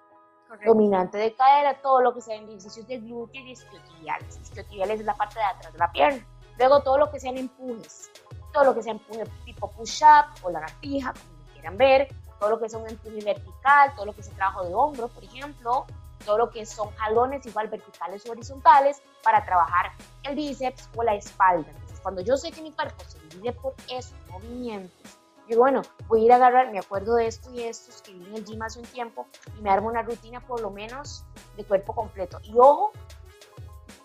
[0.66, 4.40] Dominante de cadera, todo lo que sean ejercicios de glúteo y isquiotibiales.
[4.42, 6.26] Isquiotibiales es la parte de atrás de la pierna.
[6.58, 8.12] Luego todo lo que sean empujes,
[8.54, 12.08] todo lo que sea empuje tipo push-up o lagartija, como quieran ver,
[12.40, 15.86] todo lo que son empuje vertical, todo lo que es trabajo de hombro, por ejemplo,
[16.26, 19.92] todo lo que son jalones igual verticales o horizontales para trabajar
[20.24, 21.70] el bíceps o la espalda.
[21.70, 26.22] Entonces, cuando yo sé que mi cuerpo se divide por esos movimientos, digo, bueno, voy
[26.22, 28.80] a ir a agarrar, me acuerdo de esto y esto, vi en el gym hace
[28.80, 29.28] un tiempo
[29.58, 31.26] y me armo una rutina por lo menos
[31.58, 32.40] de cuerpo completo.
[32.44, 32.92] Y ojo,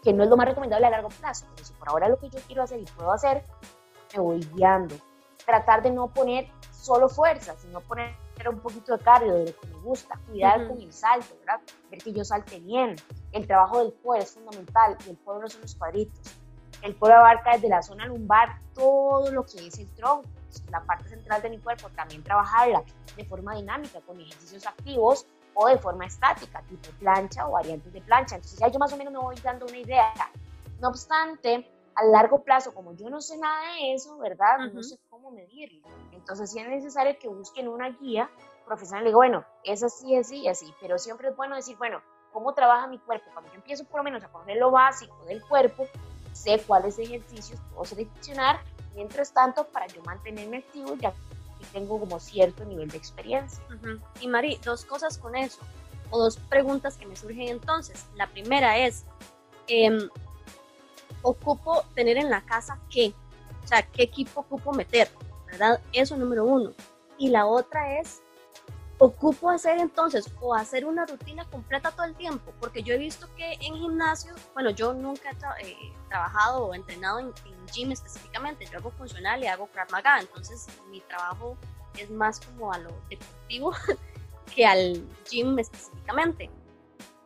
[0.03, 2.31] que no es lo más recomendable a largo plazo, pero si por ahora lo que
[2.31, 3.45] yo quiero hacer y puedo hacer,
[4.15, 4.95] me voy guiando.
[5.45, 8.15] Tratar de no poner solo fuerza, sino poner
[8.49, 11.61] un poquito de cardio, de lo que me gusta, cuidar con el salto, ¿verdad?
[11.91, 12.97] Ver que yo salte bien.
[13.33, 16.21] El trabajo del core es fundamental y el core no son los cuadritos.
[16.83, 20.29] El core abarca desde la zona lumbar todo lo que es el tronco,
[20.71, 22.83] la parte central de mi cuerpo, también trabajarla
[23.17, 28.01] de forma dinámica con ejercicios activos o de forma estática, tipo plancha o variantes de
[28.01, 28.37] plancha.
[28.37, 30.13] Entonces ya yo más o menos me voy dando una idea.
[30.81, 34.59] No obstante, a largo plazo, como yo no sé nada de eso, ¿verdad?
[34.73, 35.89] No sé cómo medirlo.
[36.13, 38.31] Entonces sí es necesario que busquen una guía
[38.65, 39.03] profesional.
[39.03, 40.73] Le digo, bueno, es así, así y así.
[40.81, 42.01] Pero siempre es bueno decir, bueno,
[42.33, 43.31] ¿cómo trabaja mi cuerpo?
[43.33, 45.89] Cuando yo empiezo por lo menos a poner lo básico del cuerpo,
[46.33, 48.61] sé cuáles ejercicios puedo seleccionar.
[48.99, 51.15] Mientras tanto, para yo mantenerme activo, ya
[51.73, 53.63] tengo como cierto nivel de experiencia.
[54.21, 55.61] Y Mari, dos cosas con eso,
[56.11, 58.07] o dos preguntas que me surgen entonces.
[58.17, 59.05] La primera es,
[59.69, 59.97] eh,
[61.23, 63.15] ¿ocupo tener en la casa qué?
[63.63, 65.09] O sea, ¿qué equipo ocupo meter?
[65.47, 65.81] ¿Verdad?
[65.93, 66.73] Eso número uno.
[67.19, 68.21] Y la otra es,
[68.99, 73.29] ocupo hacer entonces o hacer una rutina completa todo el tiempo, porque yo he visto
[73.37, 75.31] que en gimnasio, bueno, yo nunca
[75.61, 75.77] he eh,
[76.09, 77.33] trabajado o entrenado en,
[77.73, 81.55] gym específicamente, yo hago funcional y hago Krav Maga, entonces mi trabajo
[81.99, 83.75] es más como a lo deportivo
[84.55, 86.51] que al gym específicamente.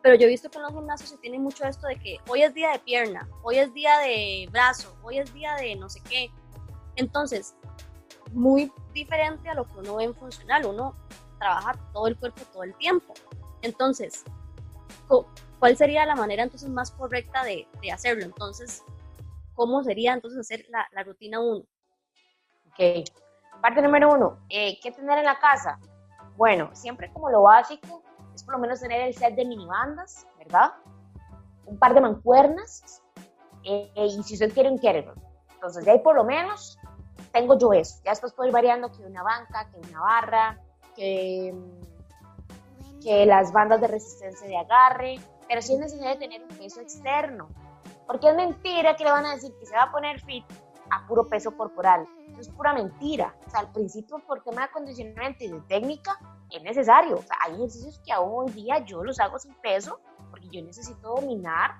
[0.02, 2.42] Pero yo he visto que en los gimnasios se tiene mucho esto de que hoy
[2.42, 6.00] es día de pierna, hoy es día de brazo, hoy es día de no sé
[6.11, 6.28] qué.
[6.96, 7.54] Entonces,
[8.32, 10.96] muy diferente a lo que uno ve en funcional, uno
[11.42, 13.12] trabaja todo el cuerpo todo el tiempo.
[13.62, 14.24] Entonces,
[15.59, 18.24] ¿cuál sería la manera entonces más correcta de, hacerlo?
[18.24, 18.83] Entonces,
[19.55, 21.64] ¿cómo sería entonces hacer la, la rutina 1?
[22.68, 23.09] Ok,
[23.61, 25.78] parte número uno, eh, ¿qué tener en la casa?
[26.37, 28.02] Bueno, siempre como lo básico
[28.35, 30.72] es por lo menos tener el set de minibandas, ¿verdad?
[31.66, 33.02] Un par de mancuernas
[33.64, 35.20] eh, y si usted quiere un kettlebell.
[35.55, 36.78] Entonces, de ahí por lo menos
[37.33, 38.00] tengo yo eso.
[38.05, 40.59] Ya después puedo ir variando que una banca, que una barra,
[40.94, 41.55] que,
[43.02, 45.14] que las bandas de resistencia de agarre,
[45.48, 47.48] pero sí es necesario tener un peso externo,
[48.07, 50.44] porque es mentira que le van a decir que se va a poner fit
[50.90, 52.07] a puro peso corporal.
[52.28, 53.35] Eso es pura mentira.
[53.46, 56.18] O sea, al principio, por tema de acondicionamiento y de técnica,
[56.50, 57.16] es necesario.
[57.16, 60.00] O sea, hay ejercicios que aún hoy día yo los hago sin peso,
[60.31, 61.76] porque yo necesito dominar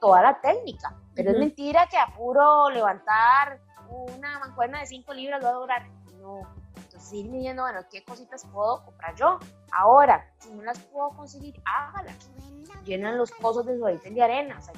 [0.00, 0.96] toda la técnica.
[1.14, 5.54] Pero es mentira que a puro levantar una mancuerna de 5 libras lo va a
[5.54, 5.88] lograr.
[6.20, 6.40] No,
[7.00, 9.38] seguir midiendo, bueno, qué cositas puedo comprar yo.
[9.72, 12.30] Ahora, si no las puedo conseguir, hágalas.
[12.84, 14.58] Llenan los pozos de su de arena.
[14.58, 14.74] O sea,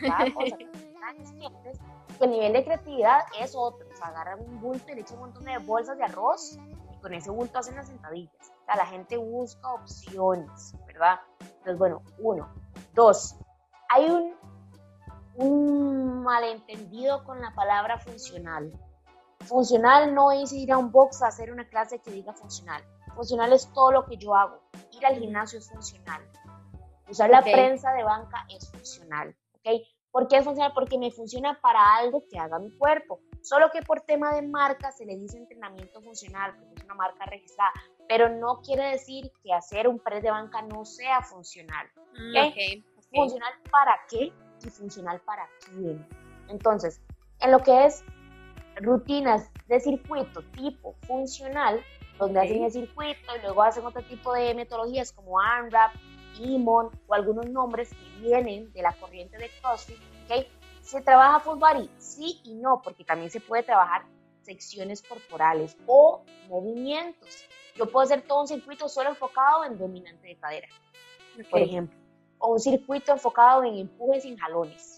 [0.00, 0.56] cada cosa.
[2.20, 3.86] el nivel de creatividad es otro.
[3.88, 6.58] O sea, agarran un bulto y le echan un montón de bolsas de arroz
[6.90, 8.34] y con ese bulto hacen las sentadillas.
[8.40, 11.20] O sea, la gente busca opciones, ¿verdad?
[11.40, 12.48] Entonces, bueno, uno.
[12.94, 13.36] Dos,
[13.88, 14.34] hay un,
[15.36, 18.72] un malentendido con la palabra funcional.
[19.40, 22.82] Funcional no es ir a un box a hacer una clase que diga funcional.
[23.14, 24.60] Funcional es todo lo que yo hago.
[24.92, 26.22] Ir al gimnasio es funcional.
[27.08, 29.36] Usar la prensa de banca es funcional.
[29.54, 29.82] ¿ok?
[30.10, 30.72] ¿Por qué es funcional?
[30.74, 33.20] Porque me funciona para algo que haga mi cuerpo.
[33.42, 37.26] Solo que por tema de marca se le dice entrenamiento funcional, porque es una marca
[37.26, 37.72] registrada.
[38.08, 41.86] Pero no quiere decir que hacer un press de banca no sea funcional.
[42.14, 42.84] Mm, ¿okay?
[43.14, 44.32] ¿Funcional para qué?
[44.64, 46.04] Y funcional para quién.
[46.48, 47.00] Entonces,
[47.40, 48.02] en lo que es
[48.76, 51.82] rutinas de circuito tipo funcional,
[52.18, 55.94] donde hacen el circuito y luego hacen otro tipo de metodologías como AMRAP,
[56.38, 60.46] IMON o algunos nombres que vienen de la corriente de CrossFit, ¿okay?
[60.82, 61.90] ¿Se trabaja full body?
[61.98, 64.06] Sí y no, porque también se puede trabajar
[64.42, 67.44] secciones corporales o movimientos.
[67.74, 70.68] Yo puedo hacer todo un circuito solo enfocado en dominante de cadera,
[71.50, 71.98] por ejemplo,
[72.38, 74.95] o un circuito enfocado en empujes y en jalones,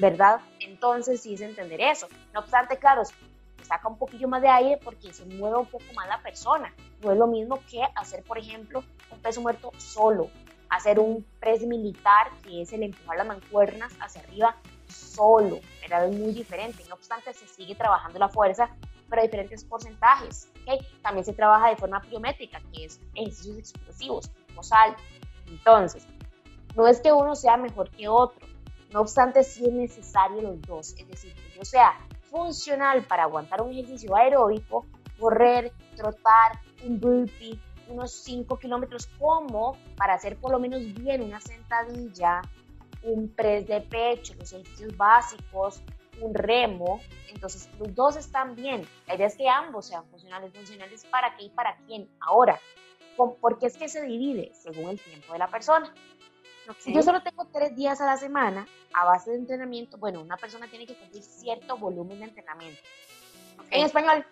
[0.00, 0.40] ¿verdad?
[0.60, 2.08] Entonces sí es entender eso.
[2.32, 3.02] No obstante, claro,
[3.62, 6.74] saca un poquillo más de aire porque se mueve un poco más la persona.
[7.02, 10.30] No es lo mismo que hacer, por ejemplo, un peso muerto solo,
[10.70, 14.56] hacer un press militar, que es el empujar las mancuernas hacia arriba
[14.88, 16.84] solo, era muy diferente.
[16.88, 18.70] No obstante, se sigue trabajando la fuerza,
[19.08, 20.48] pero a diferentes porcentajes.
[20.62, 20.78] ¿okay?
[21.02, 25.00] También se trabaja de forma pliométrica, que es ejercicios explosivos, como salto.
[25.46, 26.06] Entonces,
[26.74, 28.46] no es que uno sea mejor que otro,
[28.92, 30.94] no obstante, sí es necesario los dos.
[30.98, 34.86] Es decir, que yo sea funcional para aguantar un ejercicio aeróbico,
[35.18, 41.40] correr, trotar, un burpee, unos 5 kilómetros, como para hacer por lo menos bien una
[41.40, 42.42] sentadilla,
[43.02, 45.82] un press de pecho, los ejercicios básicos,
[46.20, 47.00] un remo.
[47.28, 48.86] Entonces, los dos están bien.
[49.06, 50.52] La idea es que ambos sean funcionales.
[50.52, 52.08] Funcionales para qué y para quién.
[52.20, 52.58] Ahora,
[53.16, 54.52] ¿por qué es que se divide?
[54.54, 55.92] Según el tiempo de la persona.
[56.78, 60.36] Si yo solo tengo tres días a la semana a base de entrenamiento, bueno, una
[60.36, 62.80] persona tiene que cumplir cierto volumen de entrenamiento.
[63.70, 64.24] En español,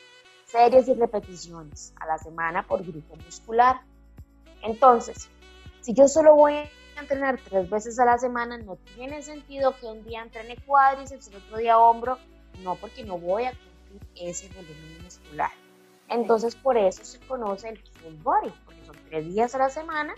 [0.45, 3.81] series y repeticiones a la semana por grupo muscular.
[4.63, 5.29] Entonces,
[5.81, 6.69] si yo solo voy a
[7.01, 11.37] entrenar tres veces a la semana, no tiene sentido que un día entrene cuádriceps, el
[11.37, 12.19] otro día hombro,
[12.63, 15.51] no, porque no voy a cumplir ese volumen muscular.
[16.09, 20.15] Entonces, por eso se conoce el full body, porque son tres días a la semana,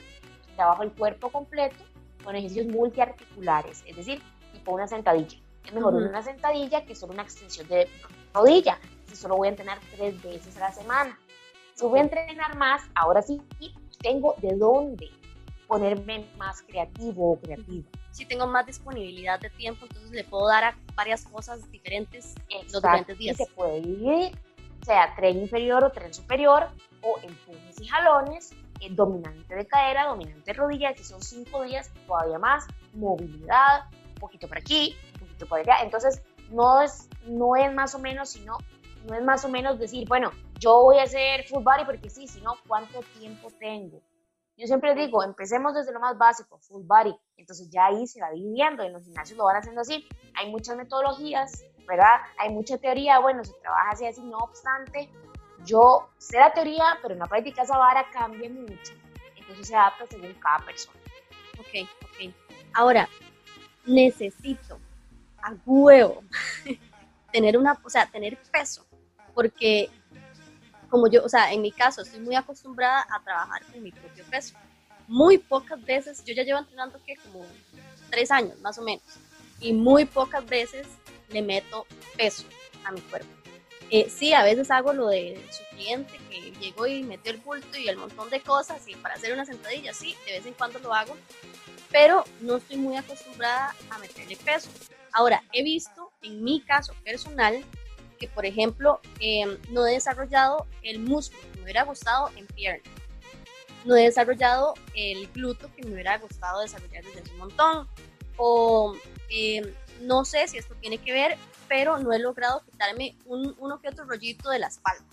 [0.59, 1.77] trabajo el cuerpo completo
[2.25, 5.39] con ejercicios multiarticulares, es decir, tipo una sentadilla.
[5.65, 7.89] Es mejor una sentadilla que solo una extensión de
[8.33, 11.19] rodilla, si solo voy a entrenar tres veces a la semana.
[11.75, 13.41] Si voy a entrenar más, ahora sí
[14.01, 15.11] tengo de dónde
[15.67, 17.87] ponerme más creativo o creativa.
[18.11, 22.65] Si tengo más disponibilidad de tiempo, entonces le puedo dar a varias cosas diferentes en
[22.65, 23.39] los diferentes días.
[23.39, 24.39] Y se puede dividir,
[24.83, 26.69] sea tren inferior o tren superior,
[27.03, 28.55] o empujes y jalones,
[28.91, 34.49] dominante de cadera, dominante de rodilla, si son cinco días, todavía más, movilidad, un poquito
[34.49, 35.83] por aquí, un poquito por allá.
[35.83, 38.59] Entonces, no es, no es más o menos, sino,
[39.07, 42.27] no es más o menos decir, bueno, yo voy a hacer full body porque sí,
[42.27, 44.01] sino cuánto tiempo tengo.
[44.57, 47.15] Yo siempre digo, empecemos desde lo más básico, full body.
[47.37, 50.09] Entonces ya ahí se va dividiendo, en los gimnasios lo van haciendo así.
[50.35, 52.21] Hay muchas metodologías, ¿verdad?
[52.39, 55.09] Hay mucha teoría, bueno, se trabaja así, así, no obstante,
[55.65, 58.93] yo sé la teoría, pero en la práctica esa vara cambia mucho.
[59.37, 60.99] Entonces se adapta según cada persona.
[61.59, 62.35] Ok, ok.
[62.75, 63.09] Ahora,
[63.87, 64.79] necesito
[65.43, 66.23] a huevo
[67.33, 68.87] tener una, o sea, tener peso,
[69.35, 69.91] porque
[70.89, 74.25] como yo, o sea, en mi caso estoy muy acostumbrada a trabajar con mi propio
[74.31, 74.55] peso.
[75.07, 77.45] Muy pocas veces, yo ya llevo entrenando que como
[78.11, 79.05] tres años más o menos,
[79.61, 80.87] y muy pocas veces
[81.31, 82.45] le meto peso
[82.85, 83.38] a mi cuerpo.
[83.91, 87.79] Eh, sí, a veces hago lo de su cliente que llegó y metió el bulto
[87.79, 90.79] y el montón de cosas y para hacer una sentadilla, sí, de vez en cuando
[90.79, 91.17] lo hago,
[91.91, 94.69] pero no estoy muy acostumbrada a meterle peso.
[95.13, 97.65] Ahora, he visto en mi caso personal
[98.19, 102.91] que, por ejemplo, em, no he desarrollado el músculo que me hubiera gustado en pierna.
[103.85, 107.89] No he desarrollado el glúteo que me hubiera gustado desarrollar desde hace un montón.
[108.37, 108.95] O
[109.31, 109.73] em,
[110.03, 113.89] no sé si esto tiene que ver pero no he logrado quitarme un, uno que
[113.89, 115.05] otro rollito de la espalda.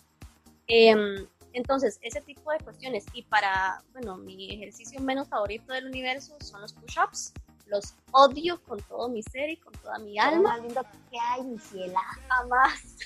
[0.67, 3.05] Em, entonces, ese tipo de cuestiones.
[3.13, 7.33] Y para, bueno, mi ejercicio menos favorito del universo son los push-ups.
[7.67, 10.49] Los odio con todo mi ser y con toda mi alma.
[10.49, 12.01] más lindo que hay, mi ciela.
[12.27, 12.97] Jamás.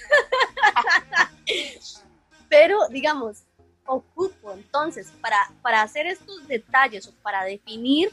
[2.50, 3.44] Pero, digamos,
[3.86, 8.12] ocupo entonces, para, para hacer estos detalles o para definir,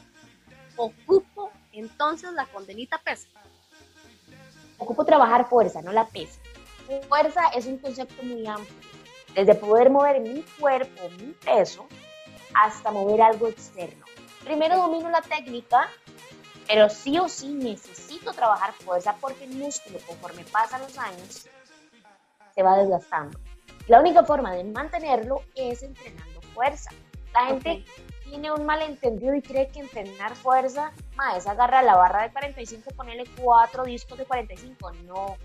[0.75, 3.27] ocupo entonces la condenita pesa
[4.77, 6.39] ocupo trabajar fuerza, no la pesa.
[7.07, 8.75] Fuerza es un concepto muy amplio,
[9.33, 11.85] desde poder mover mi cuerpo, mi peso,
[12.53, 14.05] hasta mover algo externo.
[14.43, 15.89] Primero domino la técnica,
[16.67, 21.47] pero sí o sí necesito trabajar fuerza porque el músculo, conforme pasan los años,
[22.55, 23.37] se va desgastando.
[23.87, 26.89] La única forma de mantenerlo es entrenando fuerza.
[27.33, 27.85] La gente
[28.29, 30.91] tiene un malentendido y cree que entrenar fuerza
[31.35, 34.91] es agarrar la barra de 45 ponerle cuatro discos de 45.
[35.05, 35.37] No,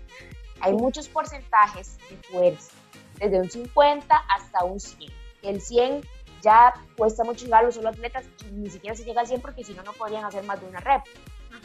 [0.59, 2.73] hay muchos porcentajes de fuerza,
[3.19, 5.11] desde un 50 hasta un 100.
[5.41, 6.01] El 100
[6.41, 9.41] ya cuesta mucho llegar a los solo atletas y ni siquiera se llega al 100
[9.41, 11.03] porque si no, no podrían hacer más de una rep.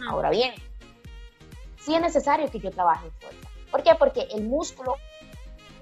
[0.09, 0.55] Ahora bien,
[1.81, 3.49] sí es necesario que yo trabaje fuerza.
[3.71, 3.95] ¿Por qué?
[3.99, 4.97] Porque el músculo,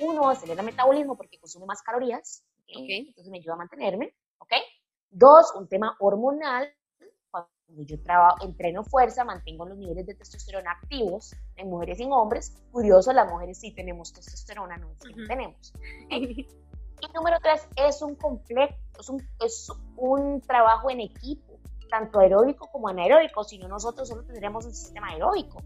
[0.01, 4.13] uno, acelera el metabolismo porque consume más calorías, entonces me ayuda a mantenerme.
[5.11, 6.69] Dos, un tema hormonal,
[7.31, 12.13] cuando yo trabajo, entreno fuerza, mantengo los niveles de testosterona activos en mujeres y en
[12.13, 12.55] hombres.
[12.71, 15.73] Curioso, las mujeres sí tenemos testosterona, no sí tenemos.
[16.11, 16.47] y
[17.15, 21.59] número tres, es un complejo, es un, es un trabajo en equipo,
[21.91, 25.63] tanto aeróbico como anaeróbico, si no nosotros solo tendríamos un sistema aeróbico.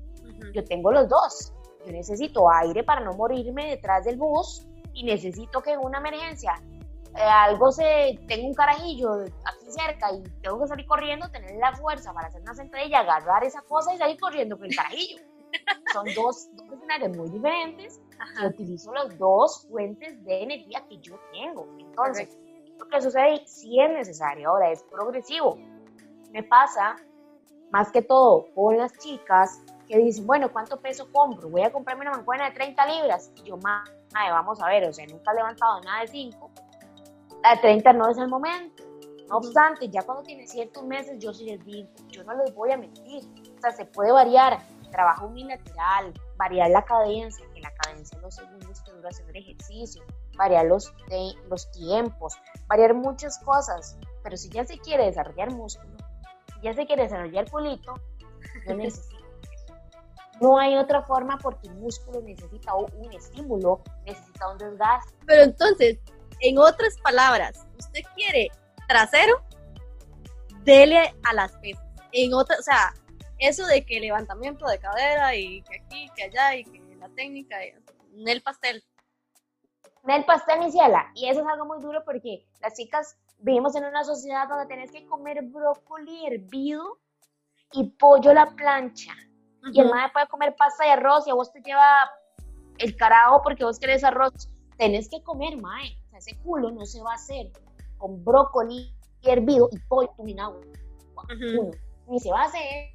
[0.54, 1.52] Yo tengo los dos.
[1.84, 6.54] Yo necesito aire para no morirme detrás del bus y necesito que en una emergencia
[7.16, 11.74] eh, algo se, tengo un carajillo aquí cerca y tengo que salir corriendo, tener la
[11.74, 15.22] fuerza para hacer una centella, agarrar esa cosa y salir corriendo con el carajillo.
[15.92, 18.00] Son dos, dos escenarios muy diferentes
[18.40, 21.66] y utilizo las dos fuentes de energía que yo tengo.
[21.78, 22.38] Entonces,
[22.78, 25.58] lo que sucede sí es necesario, ahora es progresivo.
[26.30, 26.94] Me pasa
[27.72, 31.48] más que todo con las chicas que dicen, bueno, ¿cuánto peso compro?
[31.48, 33.32] Voy a comprarme una mancuerna de 30 libras.
[33.34, 36.50] Y yo, más, vamos a ver, o sea, nunca he levantado nada de 5
[37.48, 38.84] de 30 no es el momento.
[39.28, 42.72] No obstante, ya cuando tiene ciertos meses, yo sí les digo, yo no les voy
[42.72, 43.22] a mentir.
[43.56, 44.58] O sea, se puede variar.
[44.90, 50.02] Trabajo unilateral, variar la cadencia, que la cadencia los segundos que dura hacer el ejercicio,
[50.36, 50.92] variar los,
[51.48, 53.96] los tiempos, variar muchas cosas.
[54.24, 55.96] Pero si ya se quiere desarrollar músculo,
[56.54, 57.94] si ya se quiere desarrollar culito,
[58.66, 59.20] yo necesito
[60.40, 65.14] no hay otra forma porque el músculo necesita un estímulo, necesita un desgaste.
[65.26, 65.98] Pero entonces,
[66.40, 68.48] en otras palabras, usted quiere
[68.88, 69.42] trasero,
[70.64, 71.84] dele a las pesas.
[72.12, 72.92] En otra, o sea,
[73.38, 77.62] eso de que levantamiento de cadera y que aquí, que allá y que la técnica,
[77.62, 78.82] en el pastel.
[80.06, 81.10] el pastel, mi ciela.
[81.14, 84.90] Y eso es algo muy duro porque las chicas vivimos en una sociedad donde tenés
[84.90, 86.98] que comer brócoli hervido
[87.72, 89.12] y pollo a la plancha.
[89.72, 92.10] Y el madre puede comer pasta y arroz y a vos te lleva
[92.78, 94.50] el carajo porque vos querés arroz.
[94.76, 97.50] Tenés que comer, mae ese culo no se va a hacer
[97.98, 100.60] con brócoli hervido y pollo en agua.
[102.06, 102.94] Ni se va a hacer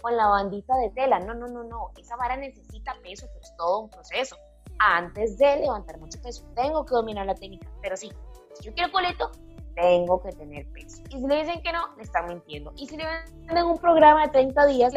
[0.00, 1.18] con la bandita de tela.
[1.20, 1.90] No, no, no, no.
[1.96, 4.36] Esa vara necesita peso, pero es todo un proceso.
[4.78, 7.68] Antes de levantar mucho peso, tengo que dominar la técnica.
[7.80, 8.12] Pero sí,
[8.54, 9.30] si yo quiero culito,
[9.74, 11.02] tengo que tener peso.
[11.10, 12.72] Y si le dicen que no, le están mintiendo.
[12.76, 14.94] Y si le venden un programa de 30 días,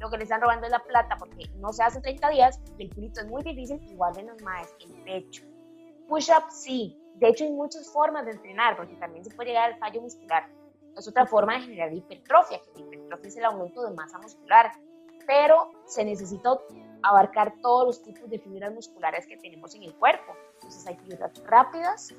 [0.00, 2.84] lo que le están robando es la plata porque no se hace 30 días y
[2.84, 5.44] el culito es muy difícil, igual de los más el pecho.
[6.08, 9.78] Push-up sí, de hecho, hay muchas formas de entrenar, porque también se puede llegar al
[9.78, 10.48] fallo muscular.
[10.96, 14.72] Es otra forma de generar hipertrofia, que la hipertrofia es el aumento de masa muscular,
[15.24, 16.58] pero se necesita
[17.00, 20.32] abarcar todos los tipos de fibras musculares que tenemos en el cuerpo.
[20.54, 22.12] Entonces hay fibras rápidas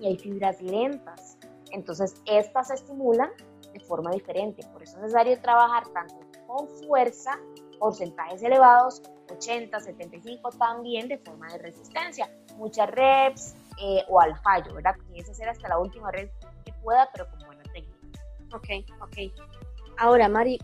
[0.00, 1.38] y hay fibras lentas.
[1.70, 3.30] Entonces estas se estimulan
[3.72, 4.66] de forma diferente.
[4.72, 6.16] Por eso es necesario trabajar tanto
[6.48, 7.38] con fuerza,
[7.78, 12.28] porcentajes elevados, 80, 75 también de forma de resistencia.
[12.56, 14.94] Muchas reps, eh, o al fallo, ¿verdad?
[15.06, 16.28] Tienes que hacer hasta la última red
[16.64, 17.98] que pueda, pero con buena técnica.
[18.54, 18.68] Ok,
[19.00, 19.16] ok.
[19.98, 20.58] Ahora, Mari,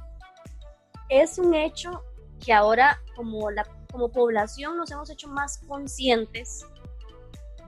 [1.09, 2.03] es un hecho
[2.44, 6.66] que ahora como, la, como población nos hemos hecho más conscientes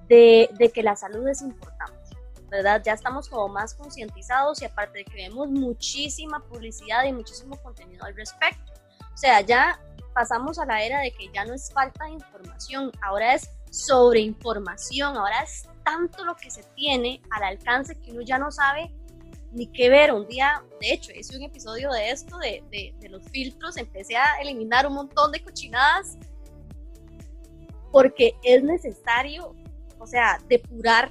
[0.08, 1.96] de, de que la salud es importante.
[2.48, 2.82] ¿verdad?
[2.84, 8.04] Ya estamos como más concientizados y aparte de que vemos muchísima publicidad y muchísimo contenido
[8.04, 8.72] al respecto.
[9.12, 9.80] O sea, ya
[10.14, 14.20] pasamos a la era de que ya no es falta de información, ahora es sobre
[14.20, 15.16] información.
[15.16, 18.90] Ahora es tanto lo que se tiene al alcance que uno ya no sabe
[19.52, 20.12] ni qué ver.
[20.12, 24.40] Un día, de hecho, hice un episodio de esto, de, de, los filtros, empecé a
[24.40, 26.16] eliminar un montón de cochinadas
[27.92, 29.54] porque es necesario,
[29.98, 31.10] o sea, depurar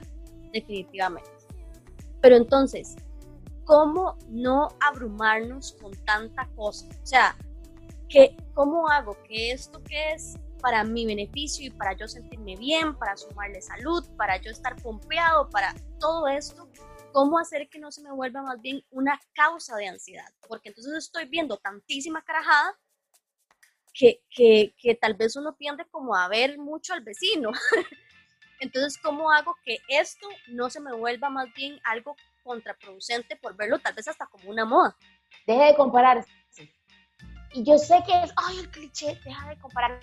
[0.51, 1.29] definitivamente.
[2.21, 2.95] Pero entonces,
[3.63, 6.87] ¿cómo no abrumarnos con tanta cosa?
[6.87, 7.35] O sea,
[8.09, 12.97] ¿qué, ¿cómo hago que esto que es para mi beneficio y para yo sentirme bien,
[12.97, 16.67] para sumarle salud, para yo estar pompeado, para todo esto,
[17.13, 20.95] cómo hacer que no se me vuelva más bien una causa de ansiedad, porque entonces
[20.95, 22.79] estoy viendo tantísima carajada
[23.93, 27.51] que, que, que tal vez uno tiende como a ver mucho al vecino.
[28.59, 33.77] entonces, ¿cómo hago que esto no se me vuelva más bien algo contraproducente por verlo
[33.77, 34.97] tal vez hasta como una moda?
[35.45, 36.25] Deje de comparar.
[37.53, 40.01] Y yo sé que es, ay, el cliché, deja de comparar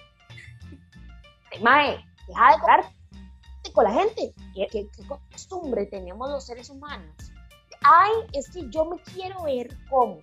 [1.60, 2.94] Mae, deja de compararte
[3.72, 4.32] con la gente.
[4.54, 4.88] ¿Qué,
[5.30, 7.14] costumbre tenemos los seres humanos?
[7.82, 10.20] Ay, es que yo me quiero ver como.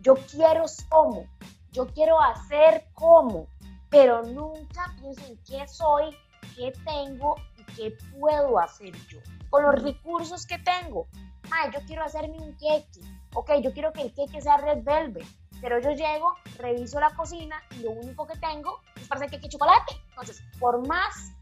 [0.00, 1.26] Yo quiero como.
[1.72, 3.46] Yo quiero hacer como.
[3.88, 6.16] Pero nunca pienso en qué soy,
[6.56, 9.18] qué tengo y qué puedo hacer yo.
[9.50, 11.08] Con los recursos que tengo.
[11.50, 13.00] Ay, yo quiero hacerme un queque.
[13.34, 15.26] Ok, yo quiero que el queque sea red velvet
[15.60, 19.48] pero yo llego, reviso la cocina y lo único que tengo es para hacer queque
[19.48, 19.94] chocolate.
[20.10, 21.32] Entonces, por más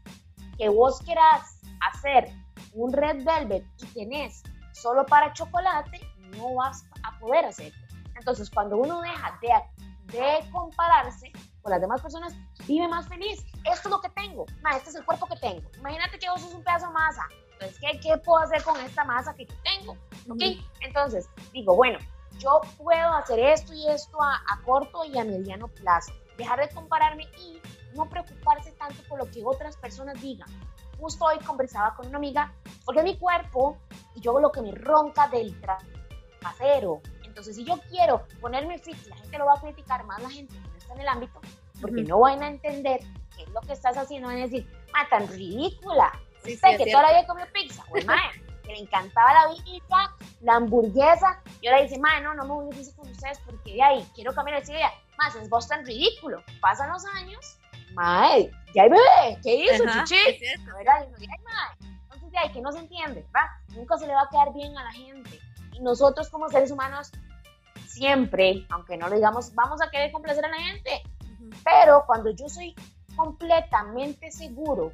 [0.57, 2.29] que vos quieras hacer
[2.73, 4.43] un red velvet y tenés
[4.73, 5.99] solo para chocolate,
[6.37, 7.79] no vas a poder hacerlo.
[8.15, 12.35] Entonces, cuando uno deja de, de compararse con las demás personas,
[12.67, 13.45] vive más feliz.
[13.65, 14.45] Esto es lo que tengo.
[14.75, 15.69] este es el cuerpo que tengo.
[15.77, 17.23] Imagínate que vos sos un pedazo de masa.
[17.53, 19.93] Entonces, ¿qué, ¿qué, puedo hacer con esta masa que tengo?
[20.29, 20.61] ¿Ok?
[20.81, 21.99] Entonces, digo, bueno,
[22.39, 26.13] yo puedo hacer esto y esto a, a corto y a mediano plazo.
[26.37, 27.61] Dejar de compararme y
[27.95, 30.47] no preocuparse tanto por lo que otras personas digan.
[30.99, 32.53] Justo hoy conversaba con una amiga,
[32.85, 33.77] porque mi cuerpo
[34.15, 35.59] y yo hago lo que me ronca del
[36.39, 37.01] trasero.
[37.23, 40.53] Entonces, si yo quiero ponerme fit, la gente lo va a criticar, más la gente
[40.53, 41.39] que no está en el ámbito,
[41.79, 42.99] porque no van a entender
[43.35, 46.11] qué es lo que estás haciendo, van a decir, ah, tan ridícula.
[46.43, 48.29] Sí, Usted que toda la vida comió pizza, mae,
[48.69, 52.73] que le encantaba la pizza, la hamburguesa, y ahora dice, mae, no, no me voy
[52.73, 54.91] a decir con ustedes porque de ahí quiero cambiar de idea.
[55.17, 56.43] Más, es vos tan ridículo.
[56.61, 57.57] Pasan los años,
[57.93, 60.45] mae, ya hay bebé, ¿qué hizo, chichi?
[60.77, 61.07] ¿Verdad?
[61.19, 61.93] Y no, mae.
[62.03, 63.49] Entonces, de ahí que no se entiende, ¿verdad?
[63.69, 65.39] Nunca se le va a quedar bien a la gente.
[65.73, 67.11] Y nosotros como seres humanos
[67.87, 71.01] siempre, aunque no lo digamos, vamos a querer complacer a la gente.
[71.63, 72.75] Pero cuando yo soy
[73.15, 74.91] completamente seguro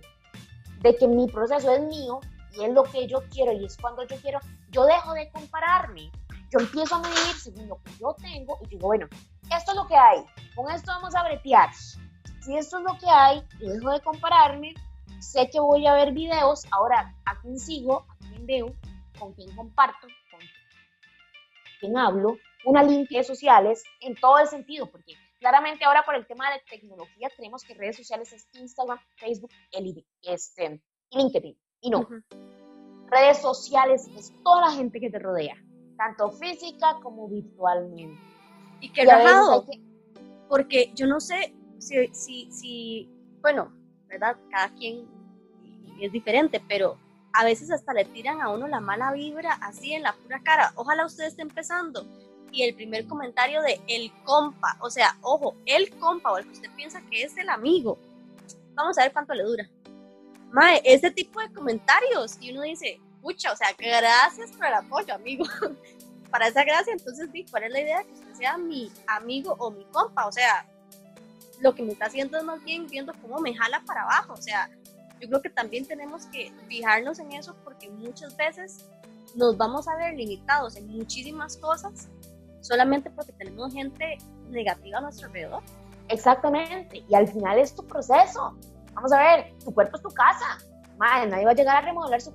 [0.79, 2.21] de que mi proceso es mío
[2.55, 4.39] y es lo que yo quiero y es cuando yo quiero,
[4.69, 6.11] yo dejo de compararme.
[6.51, 9.07] Yo empiezo a medir según lo que yo tengo y digo, bueno,
[9.55, 10.23] esto es lo que hay,
[10.55, 11.73] con esto vamos a bretear.
[11.73, 14.73] Si esto es lo que hay, yo dejo de compararme,
[15.19, 18.75] sé que voy a ver videos, ahora a quién sigo, a quién veo,
[19.19, 20.39] con quién comparto, con
[21.79, 26.25] quién hablo, una limpia de sociales en todo el sentido, porque claramente ahora por el
[26.27, 30.81] tema de tecnología creemos que redes sociales es Instagram, Facebook, el, este,
[31.11, 31.57] LinkedIn.
[31.85, 32.07] Y no.
[33.11, 35.55] Redes sociales es toda la gente que te rodea,
[35.97, 38.19] tanto física como virtualmente.
[38.81, 39.65] Y que rajado,
[40.49, 43.09] porque yo no sé si, si, si,
[43.39, 43.71] bueno,
[44.07, 44.35] ¿verdad?
[44.49, 45.07] Cada quien
[46.01, 46.97] es diferente, pero
[47.33, 50.73] a veces hasta le tiran a uno la mala vibra así en la pura cara.
[50.77, 52.03] Ojalá usted esté empezando
[52.51, 56.53] y el primer comentario de el compa, o sea, ojo, el compa o el que
[56.53, 57.99] usted piensa que es el amigo.
[58.73, 59.69] Vamos a ver cuánto le dura.
[60.55, 65.13] Mae, ese tipo de comentarios y uno dice, pucha, o sea, gracias por el apoyo,
[65.13, 65.43] amigo.
[66.31, 68.03] Para esa gracia, entonces, ¿cuál es la idea?
[68.03, 70.65] Que usted sea mi amigo o mi compa, o sea,
[71.59, 74.41] lo que me está haciendo es más bien viendo cómo me jala para abajo, o
[74.41, 74.69] sea,
[75.19, 78.85] yo creo que también tenemos que fijarnos en eso porque muchas veces
[79.35, 82.07] nos vamos a ver limitados en muchísimas cosas
[82.61, 84.17] solamente porque tenemos gente
[84.49, 85.63] negativa a nuestro alrededor.
[86.07, 88.57] Exactamente, y al final es tu proceso.
[88.95, 90.57] Vamos a ver, tu cuerpo es tu casa.
[90.97, 92.33] Madre, nadie va a llegar a remodelar su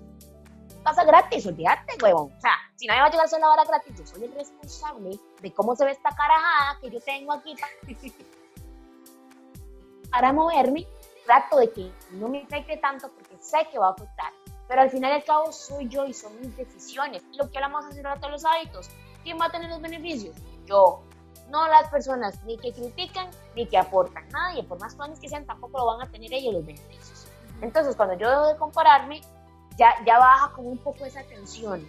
[0.84, 2.32] casa gratis, olvídate, huevón.
[2.36, 4.34] O sea, si nadie va a llegar a hacer la hora gratis, yo soy el
[4.34, 7.54] responsable de cómo se ve esta carajada que yo tengo aquí
[10.10, 10.86] para moverme.
[11.26, 14.32] Trato de que no me afecte tanto porque sé que va a afectar.
[14.68, 17.22] Pero al final y al cabo soy yo y son mis decisiones.
[17.36, 18.90] Lo que hablamos hace rato de los hábitos.
[19.22, 20.36] ¿quién va a tener los beneficios?
[20.66, 21.02] Yo,
[21.50, 24.28] no las personas ni que critican ni que aportan.
[24.30, 27.26] Nadie, por más planes que sean, tampoco lo van a tener ellos los beneficios.
[27.60, 29.20] Entonces, cuando yo dejo de compararme,
[29.76, 31.86] ya, ya baja como un poco esa tensión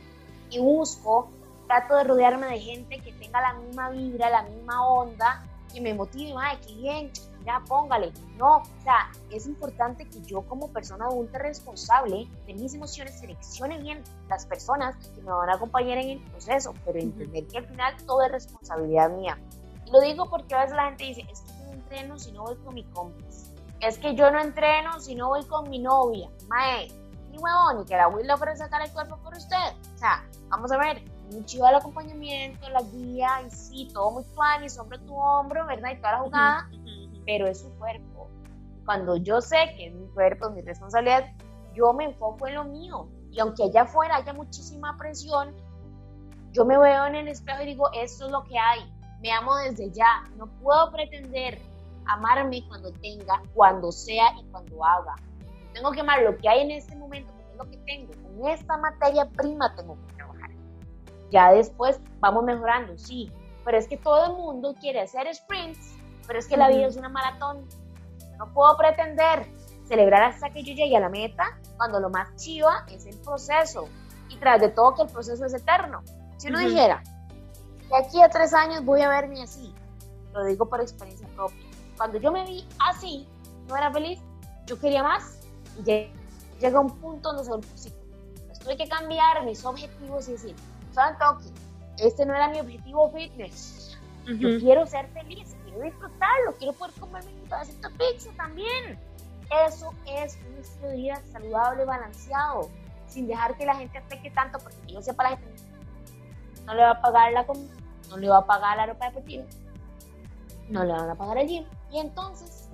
[0.49, 1.29] y busco,
[1.67, 5.93] trato de rodearme de gente que tenga la misma vibra, la misma onda, que me
[5.93, 7.11] motive, ay, qué bien,
[7.45, 8.11] ya póngale.
[8.37, 13.79] No, o sea, es importante que yo como persona adulta responsable de mis emociones seleccione
[13.79, 17.65] bien las personas que me van a acompañar en el proceso, pero entender que al
[17.65, 19.37] final todo es responsabilidad mía.
[19.85, 22.31] Y lo digo porque a veces la gente dice, es que yo no entreno si
[22.31, 23.51] no voy con mi cómplice.
[23.79, 26.29] Es que yo no entreno si no voy con mi novia.
[26.47, 26.87] Mae,
[27.31, 29.75] ni huevón, ni que la le ofrece sacar el cuerpo por usted.
[29.95, 34.23] O sea, vamos a ver, muy chido el acompañamiento, la guía, y sí, todo muy
[34.23, 35.91] y hombro tu hombro, ¿verdad?
[35.91, 36.69] Y toda la jugada
[37.25, 38.29] pero es su cuerpo.
[38.85, 41.25] Cuando yo sé que es mi cuerpo, es mi responsabilidad,
[41.73, 43.09] yo me enfoco en lo mío.
[43.31, 45.55] Y aunque allá afuera haya muchísima presión,
[46.51, 48.81] yo me veo en el espejo y digo, esto es lo que hay.
[49.21, 50.23] Me amo desde ya.
[50.37, 51.59] No puedo pretender
[52.05, 55.15] amarme cuando tenga, cuando sea y cuando haga.
[55.73, 58.11] Tengo que amar lo que hay en este momento, porque es lo que tengo.
[58.23, 60.49] Con esta materia prima tengo que trabajar.
[61.31, 63.31] Ya después vamos mejorando, sí.
[63.63, 65.95] Pero es que todo el mundo quiere hacer sprints
[66.27, 67.67] pero es que la vida es una maratón.
[68.37, 69.45] No puedo pretender
[69.87, 73.87] celebrar hasta que yo llegue a la meta cuando lo más chiva es el proceso.
[74.29, 76.01] Y tras de todo que el proceso es eterno.
[76.37, 77.03] Si uno dijera,
[77.89, 79.73] de aquí a tres años voy a verme así,
[80.33, 81.65] lo digo por experiencia propia.
[81.97, 83.27] Cuando yo me vi así,
[83.67, 84.19] no era feliz,
[84.65, 85.39] yo quería más
[85.77, 86.09] y
[86.59, 87.99] llega un punto donde se posible.
[88.63, 90.55] tuve que cambiar mis objetivos y decir,
[90.93, 91.45] ¿saben toque?
[91.97, 93.97] Este no era mi objetivo fitness.
[94.25, 98.99] Yo quiero ser feliz quiero disfrutarlo, quiero poder comerme un pedacito de pizza también.
[99.67, 102.69] Eso es un estilo de vida saludable, balanceado,
[103.07, 105.71] sin dejar que la gente afecte tanto, porque yo sepa la gente
[106.65, 107.73] no le va a pagar la comida,
[108.09, 109.43] no le va a pagar la ropa deportiva,
[110.69, 111.65] no le van a pagar el gym.
[111.91, 112.69] Y entonces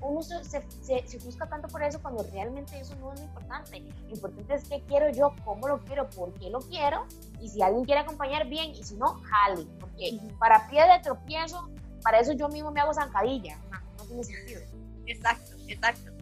[0.00, 3.80] uno se, se, se, busca tanto por eso cuando realmente eso no es lo importante.
[3.80, 7.06] Lo importante es qué quiero yo, cómo lo quiero, por qué lo quiero.
[7.40, 8.70] Y si alguien quiere acompañar, bien.
[8.70, 9.66] Y si no, jale.
[9.78, 11.68] Porque para pie de tropiezo,
[12.02, 13.58] para eso yo mismo me hago zancadilla.
[13.98, 14.60] No, tiene sentido.
[15.06, 16.12] Exacto, exacto.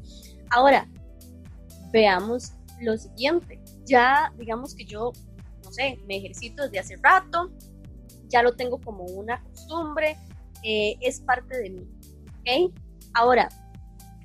[0.50, 0.88] Ahora,
[1.92, 3.60] veamos lo siguiente.
[3.84, 5.12] Ya, digamos que yo,
[5.64, 7.50] no sé, me ejercito desde hace rato,
[8.28, 10.16] ya lo tengo como una costumbre,
[10.62, 11.88] eh, es parte de mí.
[12.40, 12.74] ¿Ok?
[13.14, 13.48] Ahora,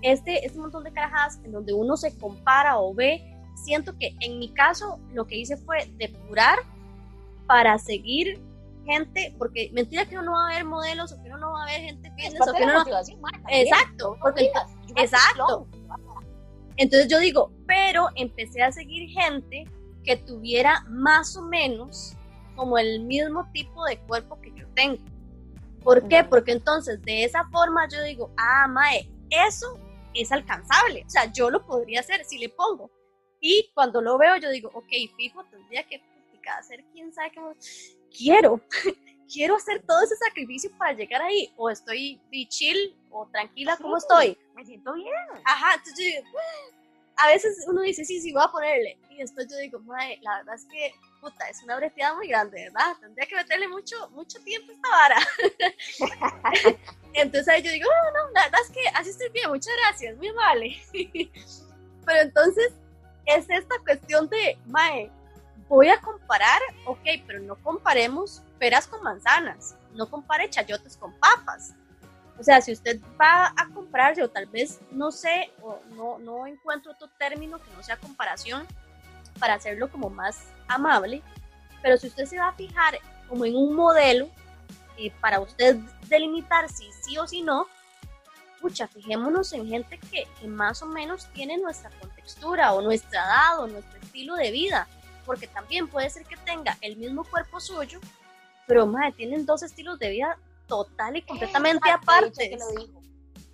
[0.01, 3.23] este, este montón de carajadas en donde uno se compara o ve,
[3.63, 6.59] siento que en mi caso lo que hice fue depurar
[7.47, 8.41] para seguir
[8.85, 11.63] gente, porque mentira que uno no va a ver modelos o que uno no va
[11.63, 12.85] a ver gente fitness o que uno no...
[13.49, 14.51] Exacto, porque,
[14.95, 15.67] exacto.
[16.77, 19.65] Entonces yo digo, pero empecé a seguir gente
[20.03, 22.15] que tuviera más o menos
[22.55, 25.03] como el mismo tipo de cuerpo que yo tengo.
[25.83, 26.23] ¿Por qué?
[26.23, 29.79] Porque entonces de esa forma yo digo, ah, Mae, eso
[30.13, 31.03] es alcanzable.
[31.05, 32.91] O sea, yo lo podría hacer si le pongo.
[33.39, 37.41] Y cuando lo veo, yo digo, ok, fijo, tendría que practicar, hacer quién sabe qué.
[38.15, 38.61] Quiero,
[39.31, 41.51] quiero hacer todo ese sacrificio para llegar ahí.
[41.57, 44.37] O estoy chill o tranquila como estoy.
[44.55, 45.13] Me siento bien.
[45.45, 46.23] Ajá, entonces
[47.17, 48.97] a veces uno dice, sí, sí, voy a ponerle.
[49.09, 52.63] Y después yo digo, Mae, la verdad es que puta, es una breteada muy grande,
[52.63, 52.97] ¿verdad?
[52.99, 56.77] Tendría que meterle mucho, mucho tiempo a esta vara.
[57.13, 60.17] entonces ahí yo digo, no, no, la verdad es que así estoy bien, muchas gracias,
[60.17, 60.81] muy vale.
[62.05, 62.73] Pero entonces
[63.25, 65.11] es esta cuestión de, mae,
[65.75, 71.73] voy a comparar, ok, pero no comparemos peras con manzanas, no compare chayotes con papas.
[72.37, 76.45] O sea, si usted va a comprarse, o tal vez no sé, o no, no
[76.45, 78.67] encuentro otro término que no sea comparación,
[79.39, 81.23] para hacerlo como más amable,
[81.81, 82.99] pero si usted se va a fijar
[83.29, 84.27] como en un modelo
[84.97, 85.77] eh, para usted
[86.09, 87.65] delimitar si sí o si no,
[88.59, 93.67] pucha, fijémonos en gente que, más o menos tiene nuestra contextura o nuestra edad o
[93.67, 94.87] nuestro estilo de vida,
[95.25, 97.99] porque también puede ser que tenga el mismo cuerpo suyo,
[98.67, 102.57] pero madre, tienen dos estilos de vida total y completamente aparte.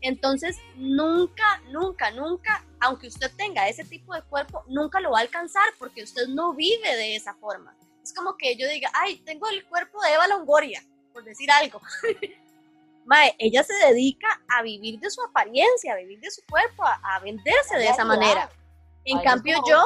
[0.02, 5.22] Entonces, nunca, nunca, nunca, aunque usted tenga ese tipo de cuerpo, nunca lo va a
[5.22, 7.76] alcanzar porque usted no vive de esa forma.
[8.04, 11.82] Es como que yo diga, ay, tengo el cuerpo de Eva Longoria, por decir algo.
[13.06, 17.20] Mae, ella se dedica a vivir de su apariencia, a vivir de su cuerpo, a,
[17.20, 18.50] venderse de esa manera.
[19.06, 19.82] En cambio yo,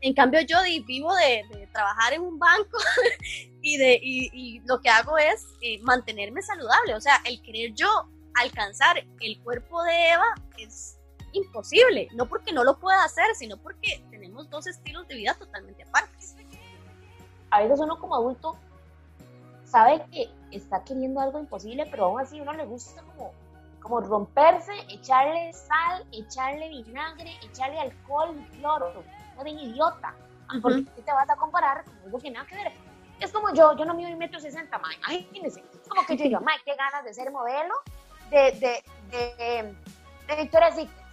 [0.00, 2.78] en cambio yo vivo de, trabajar en un banco
[3.62, 6.94] y, de, y, lo que hago es eh, mantenerme saludable.
[6.94, 7.88] O sea, el querer yo
[8.34, 10.98] alcanzar el cuerpo de Eva es
[11.32, 15.82] imposible, no porque no lo pueda hacer, sino porque tenemos dos estilos de vida totalmente
[15.82, 16.36] apartes.
[17.50, 18.56] A veces uno como adulto
[19.64, 23.32] sabe que está queriendo algo imposible, pero aún así uno le gusta como,
[23.80, 29.04] como romperse, echarle sal, echarle vinagre, echarle alcohol y cloro.
[29.38, 30.14] No de idiota,
[30.60, 32.72] porque te vas a comparar con algo que nada que ver.
[33.20, 35.62] Es como yo, yo no mido un metro sesenta, imagínense.
[35.72, 37.74] Es como que yo digo, Mike, qué ganas de ser modelo
[38.30, 39.76] de, de, de,
[40.26, 41.04] de Victoria's Secret,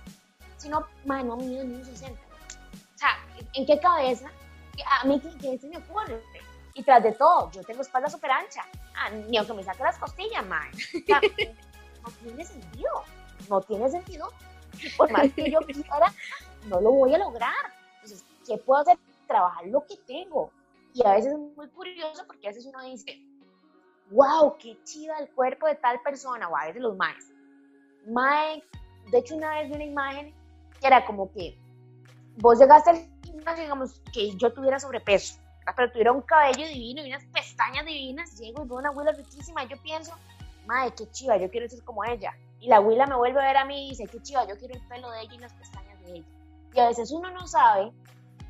[0.57, 2.19] sino, man, no mido ni un 60.
[2.19, 3.09] O sea,
[3.53, 4.29] ¿en qué cabeza?
[5.01, 6.21] A mí, ¿qué, se me ocurre?
[6.73, 8.65] Y tras de todo, yo tengo espalda súper ancha.
[8.95, 10.67] Ah, ni aunque me saque las costillas, man.
[10.71, 11.21] O sea,
[12.03, 13.03] no tiene sentido.
[13.49, 14.29] No tiene sentido.
[14.97, 16.13] por más que yo quiera,
[16.65, 17.53] no lo voy a lograr.
[18.45, 18.97] ¿Qué puedo hacer?
[19.27, 20.51] Trabajar lo que tengo.
[20.93, 23.19] Y a veces es muy curioso porque a veces uno dice,
[24.11, 27.31] wow, qué chiva el cuerpo de tal persona, o a veces los maes.
[28.07, 28.63] Mae,
[29.11, 30.33] de hecho una vez vi una imagen
[30.79, 31.57] que era como que
[32.37, 35.39] vos llegaste al gimnasio, digamos, que yo tuviera sobrepeso,
[35.75, 39.63] pero tuviera un cabello divino y unas pestañas divinas, llego y veo una abuela riquísima
[39.63, 40.13] y yo pienso,
[40.65, 42.33] mae, qué chiva, yo quiero ser como ella.
[42.59, 44.75] Y la abuela me vuelve a ver a mí y dice, qué chiva, yo quiero
[44.75, 46.27] el pelo de ella y las pestañas de ella.
[46.73, 47.91] Y a veces uno no sabe,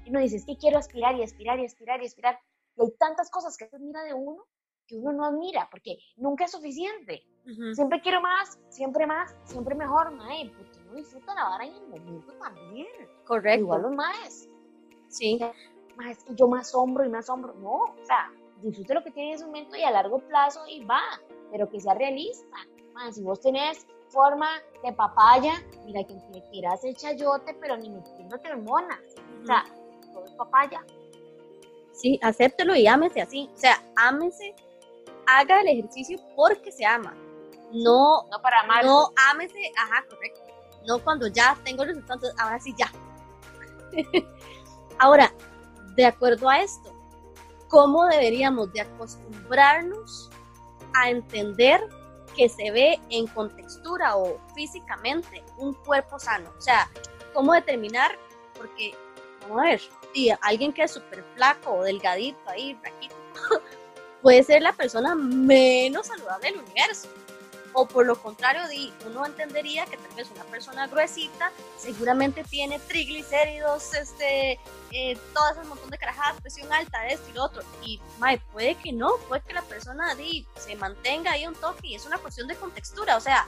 [0.05, 2.39] y uno dice, es que quiero aspirar y aspirar y aspirar y aspirar.
[2.75, 4.45] Y hay tantas cosas que mira de uno
[4.87, 7.23] que uno no admira, porque nunca es suficiente.
[7.73, 11.87] Siempre quiero más, siempre más, siempre mejor, mae, porque uno disfruta la vara en el
[11.87, 12.87] momento también.
[13.25, 13.61] Correcto.
[13.61, 14.49] Igual los maes.
[15.09, 15.39] Sí.
[15.95, 17.53] Más que yo más asombro y más asombro.
[17.55, 18.31] No, o sea,
[18.61, 21.01] disfrute lo que tiene en ese momento y a largo plazo y va,
[21.51, 22.57] pero que sea realista.
[22.93, 24.49] Mae, si vos tenés forma
[24.83, 25.53] de papaya,
[25.85, 29.15] mira que te tiras el chayote, pero ni metiéndote hormonas.
[29.41, 29.84] O sea, todo es
[30.35, 30.83] papaya.
[31.93, 33.49] Sí, acéptelo y ámese así.
[33.53, 34.53] O sea, ámese
[35.27, 37.13] haga el ejercicio porque se ama.
[37.71, 38.85] No, no para amar.
[38.85, 40.41] No ámese, ajá, correcto.
[40.87, 42.91] No cuando ya tengo resultados, ahora sí ya.
[44.99, 45.33] ahora,
[45.95, 46.93] de acuerdo a esto,
[47.69, 50.29] cómo deberíamos de acostumbrarnos
[50.93, 51.81] a entender
[52.35, 56.51] que se ve en contextura o físicamente un cuerpo sano.
[56.57, 56.89] O sea,
[57.33, 58.17] cómo determinar,
[58.55, 58.93] porque,
[59.41, 59.81] vamos a ver,
[60.15, 63.15] si alguien que es súper flaco o delgadito ahí, flaquito,
[64.21, 67.09] puede ser la persona menos saludable del universo.
[67.73, 68.61] O por lo contrario,
[69.05, 74.57] uno entendería que tal vez una persona gruesita seguramente tiene triglicéridos, este,
[74.93, 77.63] eh, todo ese montón de carajadas, presión alta, esto y lo otro.
[77.83, 81.87] Y mae, puede que no, puede que la persona di, se mantenga ahí un toque
[81.87, 83.17] y es una cuestión de contextura.
[83.17, 83.45] O sea,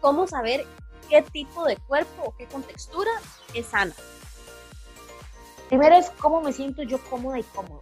[0.00, 0.66] ¿cómo saber
[1.08, 3.12] qué tipo de cuerpo o qué contextura
[3.54, 3.94] es sana?
[5.70, 7.80] Primero es cómo me siento yo cómoda y cómodo.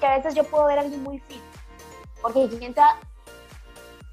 [0.00, 1.42] Que a veces yo puedo ver a alguien muy fit,
[2.22, 2.96] porque entra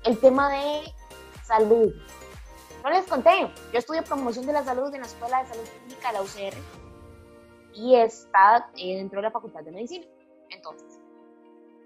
[0.04, 0.94] el tema de
[1.46, 1.94] salud.
[2.84, 6.10] No les conté, yo estudio promoción de la salud en la Escuela de Salud Pública
[6.10, 6.58] de la UCR
[7.74, 10.06] y está eh, dentro de la Facultad de Medicina.
[10.50, 11.00] Entonces,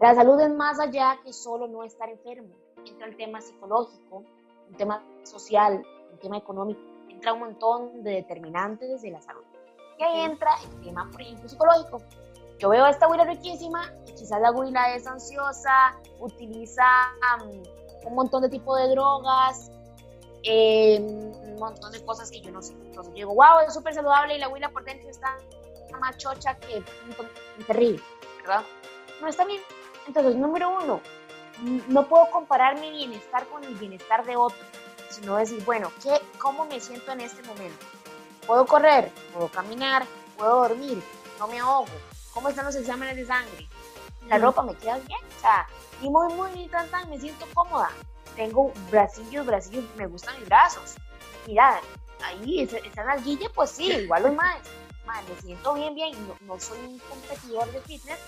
[0.01, 2.55] la salud es más allá que solo no estar enfermo.
[2.86, 4.24] Entra el tema psicológico,
[4.68, 9.43] un tema social, un tema económico, entra un montón de determinantes de la salud.
[10.04, 12.01] Entra el tema, por ejemplo, psicológico.
[12.60, 13.91] Yo veo a esta abuela riquísima
[14.24, 16.84] quizás la abuela es ansiosa, utiliza
[18.06, 19.72] un montón de tipos de drogas,
[20.43, 22.74] eh, un montón de cosas que yo no sé.
[22.86, 25.38] Entonces yo digo, wow, es súper saludable y la abuela por dentro está
[25.99, 26.84] más chocha que
[27.68, 28.01] terrible,
[28.39, 28.64] ¿verdad?
[29.22, 29.62] No está bien.
[30.08, 31.01] Entonces, número uno,
[31.88, 34.58] no puedo comparar mi bienestar con el bienestar de otro,
[35.10, 37.86] sino decir, bueno, ¿qué, ¿cómo me siento en este momento?
[38.47, 39.11] ¿Puedo correr?
[39.33, 40.05] ¿Puedo caminar?
[40.37, 41.01] ¿Puedo dormir?
[41.39, 41.87] ¿No me ahogo?
[42.33, 43.67] ¿Cómo están los exámenes de sangre?
[44.27, 45.19] ¿La ropa me queda bien?
[45.37, 45.67] O sea,
[46.01, 47.89] y muy, muy, tan, tan, me siento cómoda.
[48.35, 50.95] Tengo bracillos, bracillos, me gustan mis brazos.
[51.45, 51.79] Mira,
[52.23, 54.57] ahí, esa, nalguilla, pues sí, igual los más
[55.21, 58.19] me siento bien, bien, no, soy un competidor de fitness,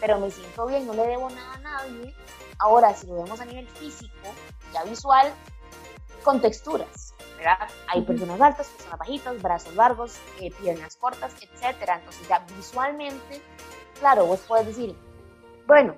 [0.00, 2.14] pero me siento bien, no le debo nada a nadie.
[2.58, 4.34] Ahora, si lo vemos a nivel físico,
[4.72, 5.32] ya visual,
[6.22, 7.68] con texturas, ¿verdad?
[7.88, 11.96] Hay personas altas, personas bajitas, brazos largos, eh, piernas cortas, etcétera.
[11.98, 13.40] Entonces, ya visualmente,
[13.98, 14.96] claro, vos puedes decir,
[15.66, 15.96] bueno,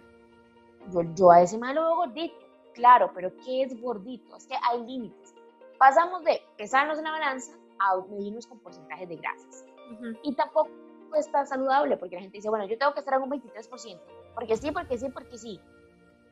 [0.92, 2.36] yo, yo a ese malo veo gordito,
[2.74, 4.36] claro, pero ¿qué es gordito?
[4.36, 5.34] Es que hay límites.
[5.78, 9.64] Pasamos de pesarnos en la balanza a medirnos con porcentajes de grasas.
[10.22, 10.70] Y tampoco
[11.16, 14.00] está saludable porque la gente dice, bueno, yo tengo que estar en un 23%,
[14.34, 15.60] porque sí, porque sí, porque sí.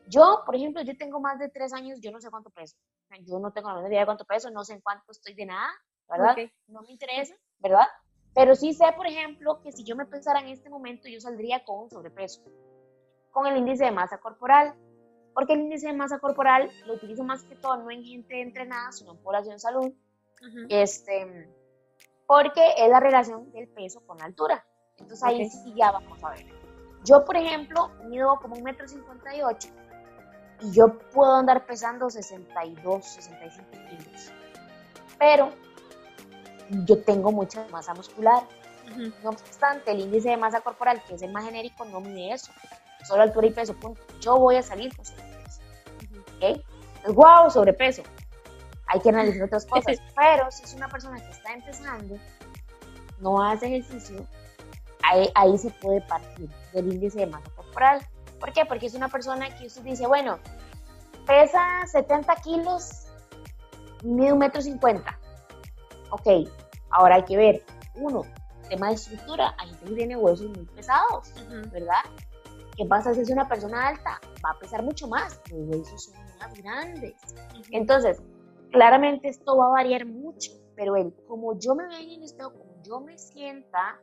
[0.09, 2.77] Yo, por ejemplo, yo tengo más de tres años, yo no sé cuánto peso.
[3.23, 5.47] Yo no tengo la menor idea de cuánto peso, no sé en cuánto estoy de
[5.47, 5.69] nada,
[6.09, 6.37] ¿verdad?
[6.69, 7.87] No me interesa, ¿verdad?
[8.35, 11.65] Pero sí sé, por ejemplo, que si yo me pesara en este momento, yo saldría
[11.65, 12.43] con un sobrepeso,
[13.31, 14.75] con el índice de masa corporal.
[15.35, 18.91] Porque el índice de masa corporal lo utilizo más que todo no en gente entrenada,
[18.93, 19.93] sino en población salud.
[20.71, 21.47] Este
[22.27, 24.67] porque es la relación del peso con la altura.
[24.97, 26.47] Entonces ahí sí ya vamos a ver.
[27.05, 29.69] Yo, por ejemplo, mido como un metro cincuenta y ocho
[30.61, 34.33] y yo puedo andar pesando 62, 65 kilos.
[35.19, 35.53] Pero
[36.85, 38.43] yo tengo mucha masa muscular.
[39.23, 42.53] No obstante, el índice de masa corporal, que es el más genérico, no mide eso.
[43.05, 44.01] Solo altura y peso, punto.
[44.21, 45.61] Yo voy a salir con sobrepeso.
[46.37, 46.43] ¿Ok?
[46.43, 48.03] Entonces, wow, sobrepeso
[48.87, 49.99] hay que analizar otras cosas.
[50.15, 52.17] Pero si es una persona que está empezando,
[53.21, 54.27] no hace ejercicio,
[55.03, 58.07] ahí, ahí se puede partir del índice de masa corporal.
[58.41, 58.65] ¿Por qué?
[58.65, 60.39] Porque es una persona que usted dice, bueno,
[61.27, 63.07] pesa 70 kilos,
[64.03, 65.19] mide un metro cincuenta.
[66.11, 66.49] Ok,
[66.91, 67.65] ahora hay que ver,
[67.97, 68.23] uno,
[68.69, 71.33] tema de estructura, hay gente que tiene huesos muy pesados,
[71.73, 72.05] ¿verdad?
[72.77, 74.21] ¿Qué pasa si es una persona alta?
[74.45, 77.15] Va a pesar mucho más, los huesos son más grandes.
[77.71, 78.21] Entonces,
[78.71, 82.53] Claramente esto va a variar mucho, pero el como yo me vea en el espejo,
[82.53, 83.99] como yo me sienta,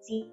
[0.00, 0.32] si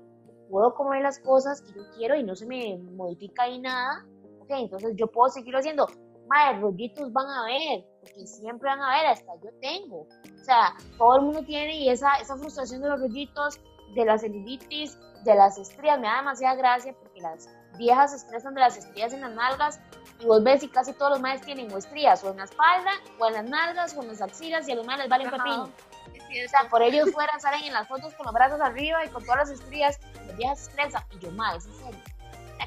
[0.51, 4.05] puedo comer las cosas que yo quiero y no se me modifica ahí nada,
[4.41, 5.87] ok, entonces yo puedo seguirlo haciendo.
[6.27, 10.01] Madre, rollitos van a ver, porque siempre van a ver, hasta yo tengo.
[10.01, 13.59] O sea, todo el mundo tiene y esa, esa frustración de los rollitos,
[13.95, 18.53] de la celulitis, de las estrías, me da demasiada gracia porque las viejas se estresan
[18.53, 19.79] de las estrías en las nalgas
[20.19, 22.91] y vos ves y casi todos los maes tienen o estrías o en la espalda,
[23.19, 25.63] o en las nalgas, o en las axilas, y a los maes les valen pepino.
[25.63, 29.23] O sea, por ellos fuera salen en las fotos con los brazos arriba y con
[29.23, 31.03] todas las estrías, los viejas estresan.
[31.11, 31.99] Y yo, madre, es en serio.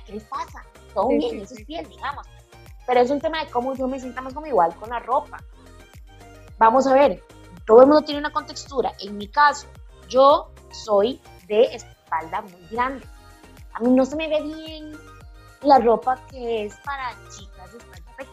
[0.05, 0.63] ¿Qué les pasa?
[0.93, 2.27] Todo bien, eso es bien, digamos.
[2.87, 5.43] Pero es un tema de cómo yo me siento más como igual con la ropa.
[6.59, 7.23] Vamos a ver,
[7.67, 8.93] todo el mundo tiene una contextura.
[9.01, 9.67] En mi caso,
[10.09, 10.51] yo
[10.85, 13.07] soy de espalda muy grande.
[13.73, 14.93] A mí no se me ve bien
[15.63, 17.54] la ropa que es para chicas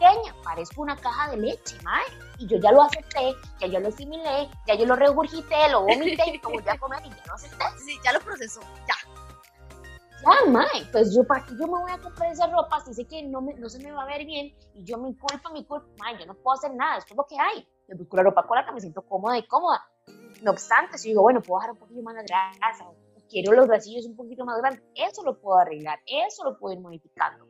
[0.02, 0.34] pequeña.
[0.42, 2.04] Parezco una caja de leche, mae.
[2.38, 6.22] Y yo ya lo acepté, ya yo lo asimilé, ya yo lo regurgité, lo vomité
[6.34, 7.64] y como ya comer y ya lo acepté.
[7.84, 8.94] Sí, ya lo procesó, ya.
[10.22, 13.06] Ya, mae, pues yo, ¿para qué yo me voy a comprar esa ropa si sé
[13.06, 15.64] que no, me, no se me va a ver bien y yo mi culpa, mi
[15.64, 17.66] culpa, mae, yo no puedo hacer nada, esto es lo que hay.
[17.88, 19.84] Yo busco la ropa con la que me siento cómoda y cómoda.
[20.42, 22.86] No obstante, si digo, bueno, puedo bajar un poquito más la grasa,
[23.28, 26.80] quiero los bracillos un poquito más grandes, eso lo puedo arreglar, eso lo puedo ir
[26.80, 27.46] modificando,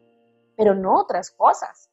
[0.57, 1.92] pero no otras cosas.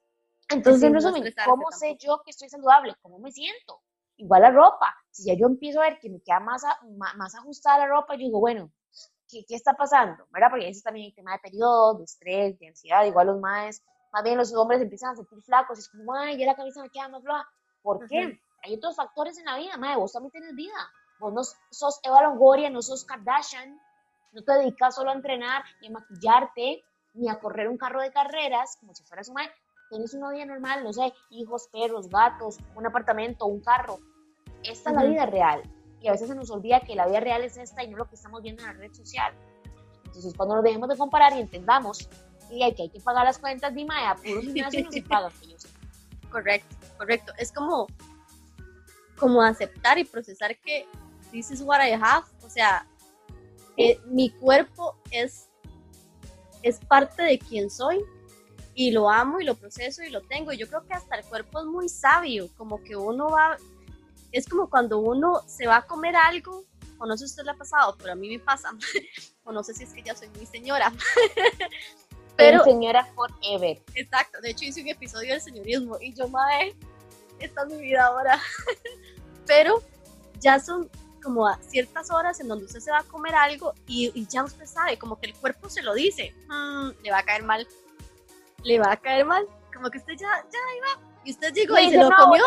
[0.50, 2.96] Entonces, en resumen, ¿cómo sé yo que estoy saludable?
[3.02, 3.82] ¿Cómo me siento?
[4.18, 4.96] Igual la ropa.
[5.12, 6.64] Si ya yo empiezo a ver que me queda más,
[7.16, 8.72] más, ajustada la ropa, yo digo, bueno,
[9.30, 10.26] ¿qué, ¿qué, está pasando?
[10.32, 10.48] ¿Verdad?
[10.50, 13.06] Porque ese es también el tema de periodos, de estrés, de ansiedad.
[13.06, 15.78] Igual los más, más bien los hombres empiezan a sentir flacos.
[15.78, 17.48] Y es como, ay, ya la cabeza me queda más floja.
[17.82, 18.40] ¿Por qué?
[18.64, 19.98] Hay otros factores en la vida, madre.
[19.98, 20.92] Vos también tienes vida.
[21.20, 21.42] Vos no
[21.72, 23.80] sos Eva Longoria, no sos Kardashian.
[24.32, 26.84] No te dedicas solo a entrenar, ni a maquillarte,
[27.14, 29.38] ni a correr un carro de carreras, como si fueras un
[29.90, 34.00] tienes una vida normal, no sé, hijos, perros, gatos, un apartamento, un carro.
[34.64, 35.64] Esta es la vida real.
[36.02, 38.08] Y a veces se nos olvida que la vida real es esta y no lo
[38.08, 39.34] que estamos viendo en la red social.
[40.06, 42.10] Entonces, cuando nos dejemos de comparar y entendamos
[42.48, 45.02] que hay que, hay que pagar las cuentas de IMAE, a puro gimnasio no se
[45.10, 45.30] paga.
[46.32, 47.34] Correcto, correcto.
[47.38, 47.88] Es como,
[49.18, 50.88] como aceptar y procesar que
[51.32, 52.26] this is what I have.
[52.44, 52.88] O sea,
[53.76, 55.50] que mi cuerpo es,
[56.64, 58.04] es parte de quien soy
[58.80, 60.54] y lo amo y lo proceso y lo tengo.
[60.54, 63.58] Y yo creo que hasta el cuerpo es muy sabio, como que uno va,
[64.32, 66.64] es como cuando uno se va a comer algo,
[66.98, 68.72] o no sé si usted le ha pasado, pero a mí me pasa,
[69.44, 70.94] o no sé si es que ya soy muy señora.
[72.38, 73.84] pero señora forever.
[73.96, 76.74] Exacto, de hecho hice un episodio del señorismo y yo, madre,
[77.40, 78.40] esta es mi vida ahora.
[79.46, 79.84] pero
[80.40, 80.90] ya son
[81.22, 84.66] como a ciertas horas en donde usted se va a comer algo y, ya usted
[84.66, 87.68] sabe, como que el cuerpo se lo dice, mm, le va a caer mal
[88.64, 89.48] le va a caer mal.
[89.74, 91.10] Como que usted ya, ya iba.
[91.24, 92.44] Y usted llegó y, se lo comió.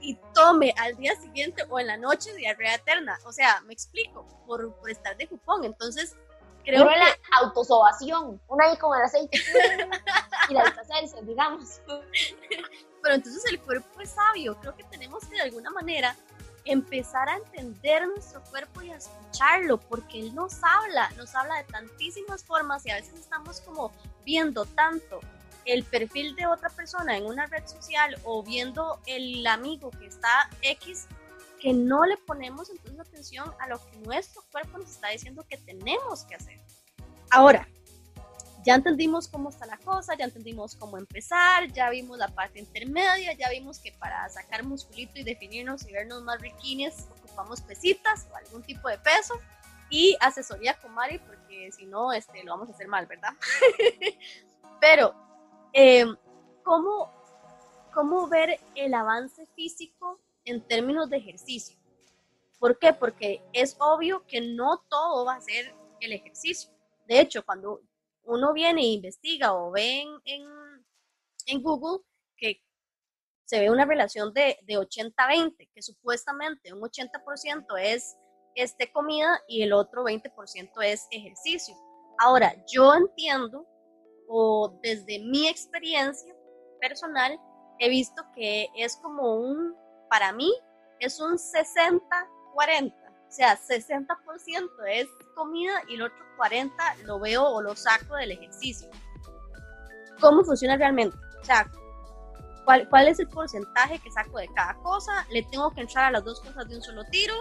[0.00, 3.18] Y tome al día siguiente o en la noche diarrea eterna.
[3.24, 5.64] O sea, me explico, por, por estar de cupón.
[5.64, 6.16] Entonces,
[6.62, 6.96] creo que...
[6.96, 7.06] la
[7.40, 9.38] autosobación, una ahí con el aceite
[10.48, 11.80] y la deshacerse, digamos.
[11.86, 14.58] Pero entonces el cuerpo es sabio.
[14.60, 16.14] Creo que tenemos que de alguna manera
[16.64, 21.64] empezar a entender nuestro cuerpo y a escucharlo, porque él nos habla, nos habla de
[21.64, 23.92] tantísimas formas y a veces estamos como
[24.24, 25.20] viendo tanto
[25.64, 30.50] el perfil de otra persona en una red social o viendo el amigo que está
[30.62, 31.06] X,
[31.60, 35.56] que no le ponemos entonces atención a lo que nuestro cuerpo nos está diciendo que
[35.56, 36.60] tenemos que hacer.
[37.30, 37.66] Ahora,
[38.64, 43.34] ya entendimos cómo está la cosa, ya entendimos cómo empezar, ya vimos la parte intermedia,
[43.34, 48.36] ya vimos que para sacar musculito y definirnos y vernos más riquines ocupamos pesitas o
[48.36, 49.34] algún tipo de peso
[49.90, 53.34] y asesoría con Mari porque si no este, lo vamos a hacer mal, ¿verdad?
[54.80, 55.14] Pero,
[55.72, 56.16] em,
[56.62, 57.12] ¿cómo,
[57.92, 61.76] ¿cómo ver el avance físico en términos de ejercicio?
[62.58, 62.94] ¿Por qué?
[62.94, 66.70] Porque es obvio que no todo va a ser el ejercicio.
[67.06, 67.82] De hecho, cuando
[68.24, 70.44] uno viene e investiga o ve en,
[71.46, 72.04] en, Google
[72.36, 72.62] que
[73.44, 78.16] se ve una relación de, de 80-20, que supuestamente un 80% es
[78.54, 81.74] este, comida y el otro 20% es ejercicio.
[82.18, 83.66] Ahora, yo entiendo,
[84.28, 86.34] o desde mi experiencia
[86.80, 87.38] personal,
[87.78, 89.74] he visto que es como un,
[90.08, 90.52] para mí,
[91.00, 93.03] es un 60-40.
[93.34, 98.30] O sea, 60% es comida y el otro 40% lo veo o lo saco del
[98.30, 98.88] ejercicio.
[100.20, 101.16] ¿Cómo funciona realmente?
[101.40, 101.68] O sea,
[102.64, 105.26] ¿cuál, ¿cuál es el porcentaje que saco de cada cosa?
[105.32, 107.34] ¿Le tengo que entrar a las dos cosas de un solo tiro?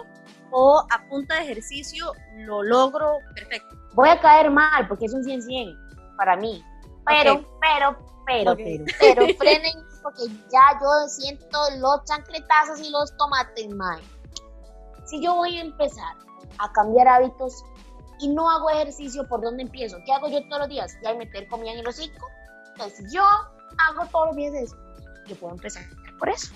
[0.50, 3.76] ¿O a punta de ejercicio lo logro perfecto?
[3.94, 6.66] Voy a caer mal porque es un 100-100 para mí.
[7.06, 13.70] Pero, pero, pero, pero, pero frenen porque ya yo siento los chancletazos y los tomates
[13.76, 14.02] mal
[15.06, 16.16] si yo voy a empezar
[16.60, 17.64] a cambiar hábitos
[18.20, 19.98] y no hago ejercicio, ¿por dónde empiezo?
[20.06, 20.98] ¿Qué hago yo todos los días?
[21.04, 22.28] Ya meter comida en el hocico.
[22.70, 24.78] Entonces, yo hago todos los días eso.
[25.28, 25.84] Yo puedo empezar
[26.20, 26.54] por eso.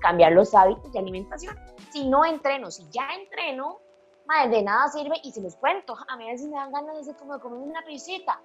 [0.00, 1.58] Cambiar los hábitos de alimentación.
[1.92, 3.78] Si no entreno, si ya entreno,
[4.26, 5.96] madre, de nada sirve y se los cuento.
[6.08, 8.40] A mí a veces me dan ganas de como comer una pisita.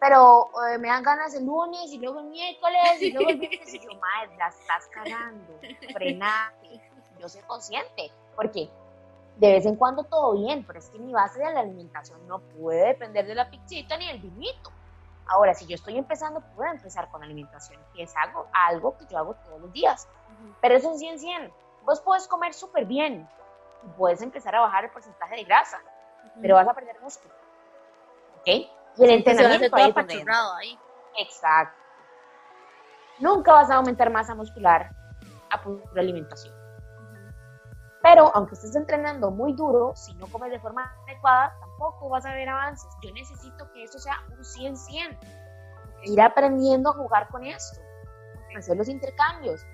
[0.00, 3.72] Pero eh, me dan ganas el lunes y luego el miércoles y luego el viernes
[3.72, 5.58] y yo, madre, la estás cagando.
[5.92, 6.80] Frenate.
[7.20, 8.70] Yo soy consciente porque
[9.36, 12.40] de vez en cuando todo bien, pero es que mi base de la alimentación no
[12.40, 14.70] puede depender de la pizzita ni del vinito.
[15.26, 19.18] Ahora, si yo estoy empezando, puedo empezar con alimentación, que es algo, algo que yo
[19.18, 20.06] hago todos los días.
[20.60, 21.50] Pero es un 100-100.
[21.84, 23.28] Vos puedes comer súper bien
[23.84, 25.80] y puedes empezar a bajar el porcentaje de grasa,
[26.40, 27.34] pero vas a perder músculo.
[28.38, 28.46] ¿Ok?
[28.46, 29.92] Y el entrenamiento ahí,
[30.60, 30.78] ahí.
[31.18, 31.80] Exacto.
[33.18, 34.90] Nunca vas a aumentar masa muscular
[35.50, 36.63] a pura alimentación.
[38.04, 42.34] Pero aunque estés entrenando muy duro, si no comes de forma adecuada, poco vas a
[42.34, 42.86] ver avances.
[43.02, 45.18] Yo necesito que eso sea un 100-100.
[46.02, 47.80] Ir aprendiendo a jugar con esto,
[48.54, 49.64] hacer los intercambios,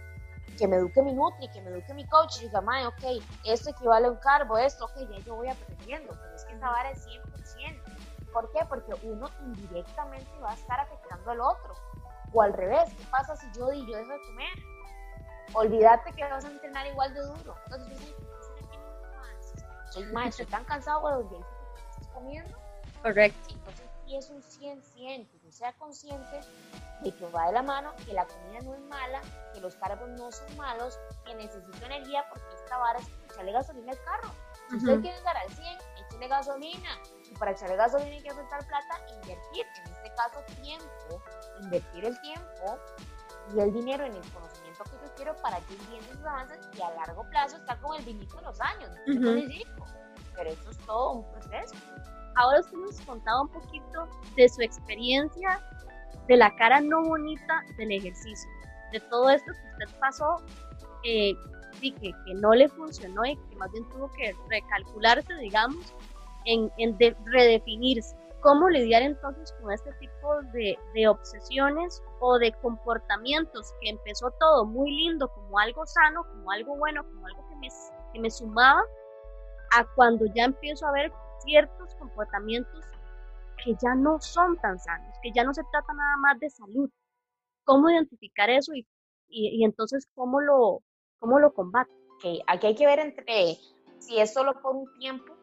[0.57, 3.71] que me eduque mi Nutri, que me eduque mi coach y diga, madre, ok, esto
[3.71, 6.91] equivale a un carbo, esto, ok, ya yo voy aprendiendo, pero es que esa vara
[6.91, 8.31] es 100%.
[8.33, 8.61] ¿Por qué?
[8.69, 11.75] Porque uno indirectamente va a estar afectando al otro.
[12.33, 14.80] O al revés, ¿qué pasa si yo yo dejo de comer?
[15.55, 17.57] Olvídate que vas a entrenar igual de duro.
[17.65, 18.15] Entonces,
[19.91, 21.45] soy maestro, tan cansado con los días
[21.75, 22.59] que estás comiendo.
[23.03, 23.55] Correcto.
[23.55, 26.41] Entonces, sí es un 100-100, que yo sea consciente
[27.03, 29.21] de que va de la mano, que la comida no es mala,
[29.53, 33.93] que los cargos no son malos, que necesito energía porque esta vara es echarle gasolina
[33.93, 34.31] al carro.
[34.69, 36.91] Si usted quiere llegar al 100, échale gasolina.
[37.29, 41.23] Y para echarle gasolina hay que afectar plata, invertir, en este caso tiempo,
[41.63, 42.79] invertir el tiempo
[43.55, 46.59] y el dinero en el conocimiento que yo quiero para que ir viendo sus avances
[46.77, 48.91] y a largo plazo estar con el vinito de los años.
[50.37, 51.75] Pero eso es todo un proceso.
[52.37, 55.61] Ahora usted nos contaba un poquito de su experiencia
[56.29, 58.49] de la cara no bonita del ejercicio,
[58.93, 60.37] de todo esto que usted pasó
[61.05, 61.35] eh,
[61.81, 65.95] y que, que, no le funcionó y que más bien tuvo que recalcularse, digamos,
[66.45, 66.97] en, en
[67.27, 68.17] redefinirse.
[68.43, 74.65] ¿Cómo lidiar entonces con este tipo de, de, obsesiones o de comportamientos que empezó todo
[74.65, 77.69] muy lindo, como algo sano, como algo bueno, como algo que me,
[78.13, 78.83] que me sumaba,
[79.73, 81.13] a cuando ya empiezo a ver
[81.45, 82.85] ciertos comportamientos
[83.63, 86.91] que ya no son tan sanos, que ya no se trata nada más de salud.
[87.65, 88.87] ¿Cómo identificar eso y,
[89.29, 90.83] y, y entonces cómo lo,
[91.19, 91.93] cómo lo combate?
[92.17, 92.41] Okay.
[92.47, 93.59] Aquí hay que ver entre
[93.99, 95.35] si es solo por un tiempo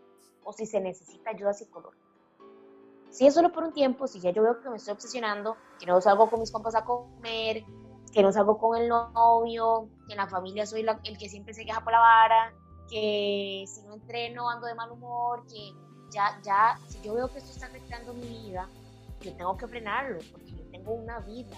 [0.43, 2.06] o si se necesita ayuda psicológica.
[3.09, 5.85] Si es solo por un tiempo, si ya yo veo que me estoy obsesionando, que
[5.85, 7.63] no salgo con mis compas a comer,
[8.13, 11.65] que no salgo con el novio, que en la familia soy el que siempre se
[11.65, 12.53] queja por la vara,
[12.89, 15.73] que si no entreno ando de mal humor, que
[16.09, 18.69] ya, ya, si yo veo que esto está afectando mi vida,
[19.21, 21.57] yo tengo que frenarlo, porque yo tengo una vida,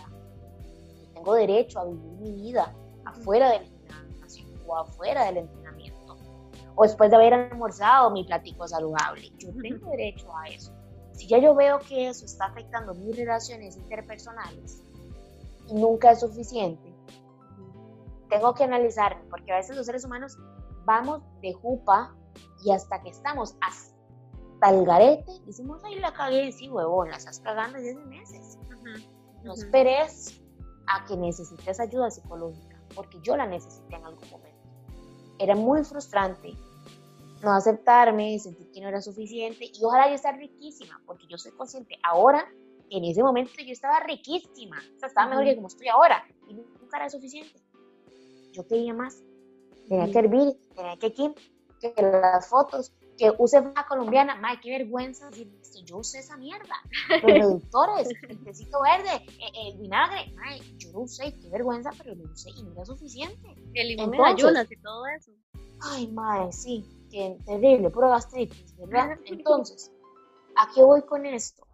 [0.97, 2.74] yo tengo derecho a vivir mi vida
[3.06, 6.18] afuera del gimnasio o afuera del entrenamiento,
[6.76, 10.74] o después de haber almorzado mi platico saludable, yo tengo derecho a eso.
[11.20, 14.82] Si ya yo veo que eso está afectando mis relaciones interpersonales
[15.67, 16.95] y nunca es suficiente,
[18.30, 20.38] tengo que analizarme, porque a veces los seres humanos
[20.86, 22.15] vamos de jupa
[22.63, 27.41] y hasta que estamos hasta el garete, decimos, ay, la cagué, sí, huevón, la estás
[27.41, 28.57] cagando desde meses.
[29.43, 30.41] No esperes
[30.88, 34.57] a que necesites ayuda psicológica, porque yo la necesité en algún momento.
[35.38, 36.53] Era muy frustrante
[37.42, 41.52] no aceptarme, sentir que no era suficiente y ojalá yo estar riquísima, porque yo soy
[41.54, 42.46] consciente ahora,
[42.90, 46.54] en ese momento yo estaba riquísima, o sea, estaba mejor que como estoy ahora y
[46.54, 47.62] nunca era suficiente.
[48.52, 49.22] Yo quería más,
[49.88, 54.72] tenía que hervir, tenía que que, que las fotos, que use una colombiana, madre, qué
[54.72, 56.76] vergüenza decir esto, yo usé esa mierda,
[57.10, 62.16] los reductores, el tecito verde, el, el vinagre, madre, yo lo usé, qué vergüenza, pero
[62.16, 63.56] lo usé y no era suficiente.
[63.74, 65.32] El limón en ayunas y todo eso.
[65.82, 69.18] Ay, madre, sí, qué terrible, pura gastritis, ¿verdad?
[69.26, 69.91] Entonces,
[70.55, 71.66] ¿a qué voy con esto?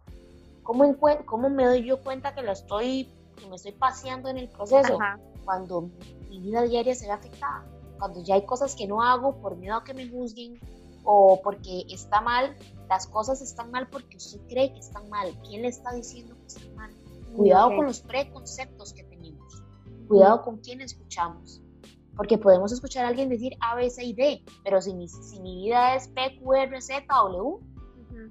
[0.62, 4.48] ¿Cómo, ¿Cómo me doy yo cuenta que lo estoy, que me estoy paseando en el
[4.48, 5.00] proceso?
[5.00, 5.20] Ajá.
[5.44, 5.90] Cuando
[6.28, 7.64] mi vida diaria se ve afectada,
[7.98, 10.58] cuando ya hay cosas que no hago por miedo a que me juzguen
[11.04, 12.56] o porque está mal,
[12.88, 15.32] las cosas están mal porque usted cree que están mal.
[15.46, 16.90] ¿Quién le está diciendo que están mal?
[17.36, 17.76] Cuidado okay.
[17.76, 19.62] con los preconceptos que tenemos.
[20.08, 21.62] Cuidado con quién escuchamos.
[22.16, 25.38] Porque podemos escuchar a alguien decir A, B, C y D, pero si mi, si
[25.40, 28.30] mi vida es P, Q, R, Z, W, uh -huh.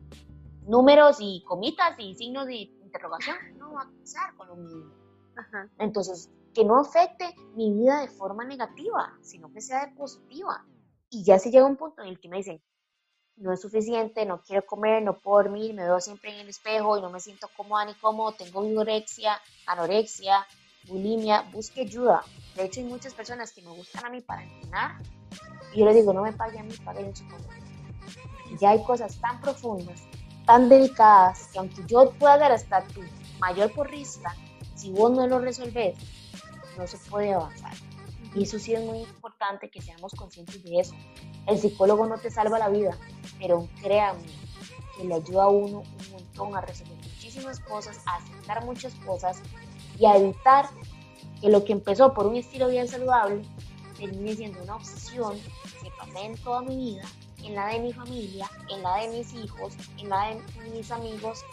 [0.67, 4.85] números y comitas y signos de interrogación, no va a pasar con lo mismo.
[5.37, 5.69] Ajá.
[5.77, 10.65] Entonces, que no afecte mi vida de forma negativa, sino que sea de positiva.
[11.09, 12.61] Y ya se llega un punto en el que me dicen,
[13.37, 16.97] no es suficiente, no quiero comer, no puedo dormir, me veo siempre en el espejo
[16.97, 20.45] y no me siento cómoda ni cómodo, tengo vigorexia, anorexia,
[20.87, 22.23] bulimia, busque ayuda.
[22.55, 25.01] De hecho, hay muchas personas que me buscan a mí para entrenar
[25.73, 27.49] y yo les digo, no me pague a mí, pague un psicólogo.
[28.59, 30.03] Ya hay cosas tan profundas,
[30.45, 33.01] tan delicadas, que aunque yo pueda dar hasta tu
[33.39, 34.33] mayor porrista,
[34.75, 35.97] si vos no lo resolves,
[36.77, 37.73] no se puede avanzar.
[38.33, 40.93] Y eso sí es muy importante que seamos conscientes de eso.
[41.47, 42.97] El psicólogo no te salva la vida,
[43.39, 44.25] pero créanme
[44.97, 49.41] que le ayuda a uno un montón a resolver muchísimas cosas, a aceptar muchas cosas
[49.99, 50.65] y a evitar
[51.41, 53.41] que lo que empezó por un estilo bien saludable
[53.97, 55.37] termine siendo una obsesión
[55.81, 57.03] que pase en toda mi vida,
[57.43, 61.43] en la de mi familia, en la de mis hijos, en la de mis amigos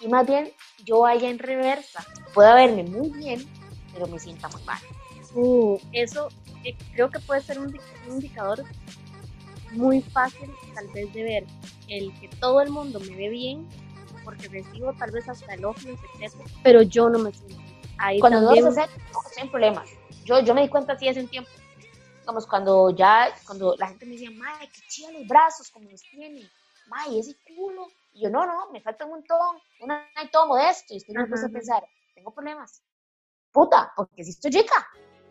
[0.00, 0.50] y más bien
[0.84, 2.04] yo vaya en reversa.
[2.32, 3.46] Pueda verme muy bien,
[3.92, 4.78] pero me sienta muy mal.
[5.34, 6.28] Uh, eso
[6.64, 7.78] eh, creo que puede ser un,
[8.08, 8.64] un indicador
[9.72, 11.46] muy fácil tal vez de ver
[11.88, 13.68] el que todo el mundo me ve bien,
[14.24, 16.34] porque recibo tal vez hasta elogios, etc.
[16.62, 17.69] Pero yo no me siento.
[18.00, 18.64] Ahí cuando también...
[18.64, 18.88] no hacer,
[19.34, 19.90] sin problemas.
[20.24, 21.50] Yo, yo me di cuenta así hace un tiempo.
[22.20, 26.00] Digamos, cuando ya, cuando la gente me decía, ¡May, qué chido los brazos, como los
[26.02, 26.48] tiene!
[26.86, 27.88] ¡May, ese culo!
[28.12, 30.94] Y yo, no, no, me falta un montón, una y todo modesto.
[30.94, 31.84] Y estoy me puse a pensar,
[32.14, 32.82] tengo problemas.
[33.52, 34.86] Puta, porque sí estoy chica,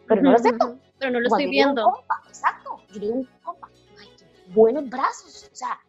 [0.07, 0.77] pero no lo acepto.
[0.99, 2.05] Pero no lo estoy viendo.
[2.27, 5.79] exacto, yo digo un compa, ay, qué buenos brazos, o sea,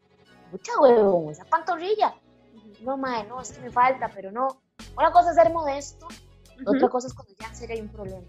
[0.51, 2.14] mucha huevón, esa pantorrilla.
[2.81, 4.62] No, madre, no, es que me falta, pero no.
[4.97, 6.09] Una cosa es ser modesto,
[6.67, 8.27] otra cosa es cuando ya en serio hay un problema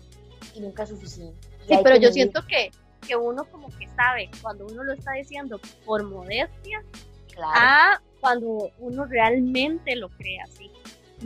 [0.55, 1.47] y nunca es suficiente.
[1.67, 2.71] Sí, pero yo siento que,
[3.05, 6.83] que uno como que sabe cuando uno lo está diciendo por modestia
[7.33, 7.51] claro.
[7.53, 10.71] a cuando uno realmente lo cree así.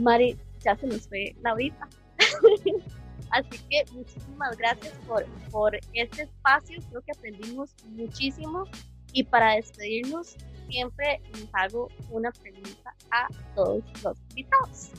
[0.00, 1.88] Mari, ya se nos fue la vida.
[3.30, 6.78] Así que muchísimas gracias por, por este espacio.
[6.90, 8.64] Creo que aprendimos muchísimo.
[9.12, 10.36] Y para despedirnos,
[10.68, 14.90] siempre les hago una pregunta a todos los invitados.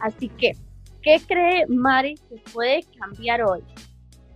[0.00, 0.56] Así que,
[1.06, 3.62] ¿qué cree Mari que puede cambiar hoy?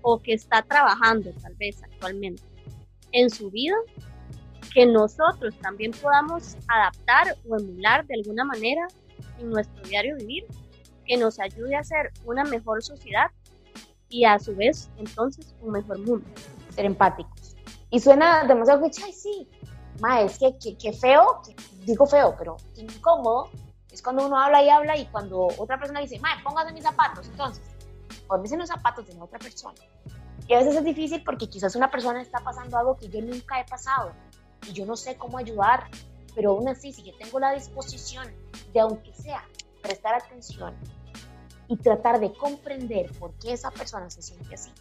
[0.02, 2.44] O que está trabajando tal vez actualmente
[3.10, 3.74] en su vida
[4.72, 8.86] que nosotros también podamos adaptar o emular de alguna manera
[9.40, 10.46] en nuestro diario vivir,
[11.04, 13.26] que nos ayude a ser una mejor sociedad
[14.08, 16.24] y a su vez entonces un mejor mundo.
[16.72, 17.56] Ser empáticos.
[17.90, 19.48] Y suena demasiado que, ay, sí,
[20.00, 21.42] ma, es que, que, feo,
[21.84, 23.50] digo feo, pero incómodo,
[23.92, 27.26] es cuando uno habla y habla y cuando otra persona dice, ma, póngase mis zapatos,
[27.28, 27.64] entonces,
[28.26, 29.78] póngase los zapatos de la otra persona.
[30.46, 33.60] Y a veces es difícil porque quizás una persona está pasando algo que yo nunca
[33.60, 34.12] he pasado
[34.68, 35.88] y yo no sé cómo ayudar,
[36.34, 38.26] pero aún así, si yo tengo la disposición
[38.72, 39.44] de, aunque sea,
[39.82, 40.74] prestar atención
[41.68, 44.72] y tratar de comprender por qué esa persona se siente así,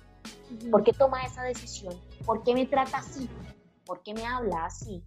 [0.71, 1.93] por qué toma esa decisión,
[2.25, 3.29] por qué me trata así,
[3.85, 5.03] por qué me habla así,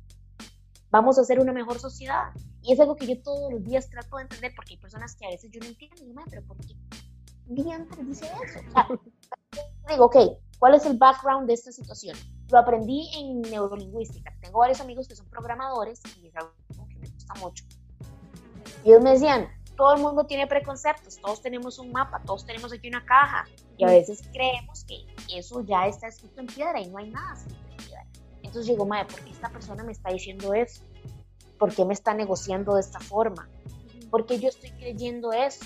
[0.91, 2.33] vamos a hacer una mejor sociedad.
[2.63, 5.27] Y es algo que yo todos los días trato de entender porque hay personas que
[5.27, 5.97] a veces yo no entiendo,
[6.31, 6.75] pero ¿por qué
[7.73, 8.61] antes dice eso?
[8.69, 8.89] O sea,
[9.89, 10.17] digo, ok,
[10.59, 12.17] ¿cuál es el background de esta situación?
[12.51, 14.33] Lo aprendí en neurolingüística.
[14.41, 16.53] Tengo varios amigos que son programadores y es algo
[16.89, 17.65] que me gusta mucho.
[18.85, 22.73] Y ellos me decían, todo el mundo tiene preconceptos, todos tenemos un mapa, todos tenemos
[22.73, 23.45] aquí una caja
[23.77, 25.07] y a veces creemos que
[25.37, 28.07] eso ya está escrito en piedra y no hay nada escrito en piedra.
[28.43, 30.85] Entonces digo, madre, ¿por qué esta persona me está diciendo eso?
[31.63, 33.49] ¿Por qué me está negociando de esta forma?
[34.11, 35.65] ¿Por qué yo estoy creyendo eso?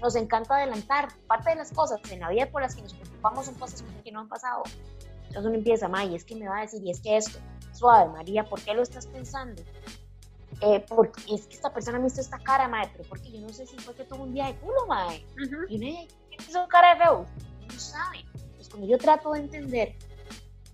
[0.00, 1.08] Nos encanta adelantar.
[1.26, 4.10] Parte de las cosas en la vida por las que nos preocupamos son cosas que
[4.10, 4.62] no han pasado.
[5.18, 7.38] Entonces uno empieza, May, es que me va a decir, y es que esto,
[7.74, 9.62] suave, María, ¿por qué lo estás pensando?
[10.62, 13.50] Eh, porque es que esta persona me hizo esta cara, madre, pero porque yo no
[13.50, 15.26] sé si fue que tuvo un día de culo, madre.
[15.68, 17.26] Y uno hizo cara de feo.
[17.70, 18.24] No sabe.
[18.56, 19.94] Pues cuando yo trato de entender,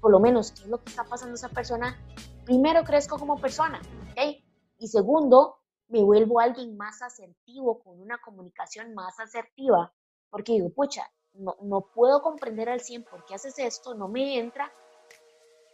[0.01, 2.01] por lo menos, qué es lo que está pasando a esa persona,
[2.45, 3.81] primero crezco como persona,
[4.13, 4.45] ¿ok?
[4.81, 5.59] Y segundo,
[5.89, 9.93] me vuelvo alguien más asertivo, con una comunicación más asertiva,
[10.31, 14.39] porque digo, pucha, no, no puedo comprender al 100 por qué haces esto, no me
[14.39, 14.73] entra,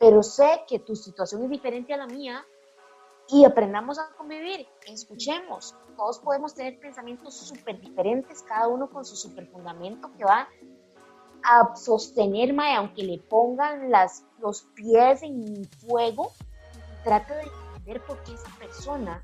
[0.00, 2.44] pero sé que tu situación es diferente a la mía
[3.28, 5.76] y aprendamos a convivir, escuchemos.
[5.96, 10.48] Todos podemos tener pensamientos súper diferentes, cada uno con su súper fundamento que va
[11.44, 16.32] a sostenerme, aunque le pongan las, los pies en fuego,
[17.04, 19.22] trate de entender por qué esa persona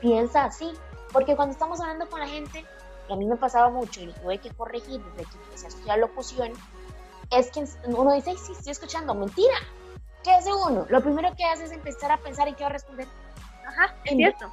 [0.00, 0.72] piensa así.
[1.12, 2.64] Porque cuando estamos hablando con la gente,
[3.08, 5.68] y a mí me pasaba mucho y lo tuve que corregir desde que empecé a
[5.68, 6.52] estudiar locución,
[7.30, 9.56] es que uno dice, sí, estoy escuchando, mentira.
[10.22, 10.84] ¿Qué hace uno?
[10.88, 13.06] Lo primero que hace es empezar a pensar en qué va a responder.
[13.66, 14.52] Ajá, es cierto.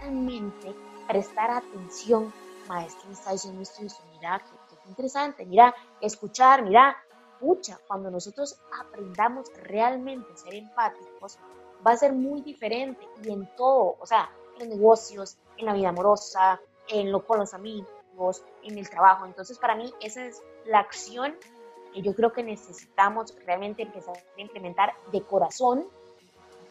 [0.00, 0.74] Realmente
[1.06, 2.32] prestar atención,
[2.66, 6.96] maestro me está diciendo esto y mira, qué, qué interesante, mira, escuchar, mira,
[7.34, 11.38] escucha, cuando nosotros aprendamos realmente a ser empáticos,
[11.86, 15.74] va a ser muy diferente y en todo, o sea, en los negocios, en la
[15.74, 19.26] vida amorosa, en lo, con los amigos, en el trabajo.
[19.26, 21.36] Entonces, para mí, esa es la acción
[21.92, 25.86] que yo creo que necesitamos realmente empezar a implementar de corazón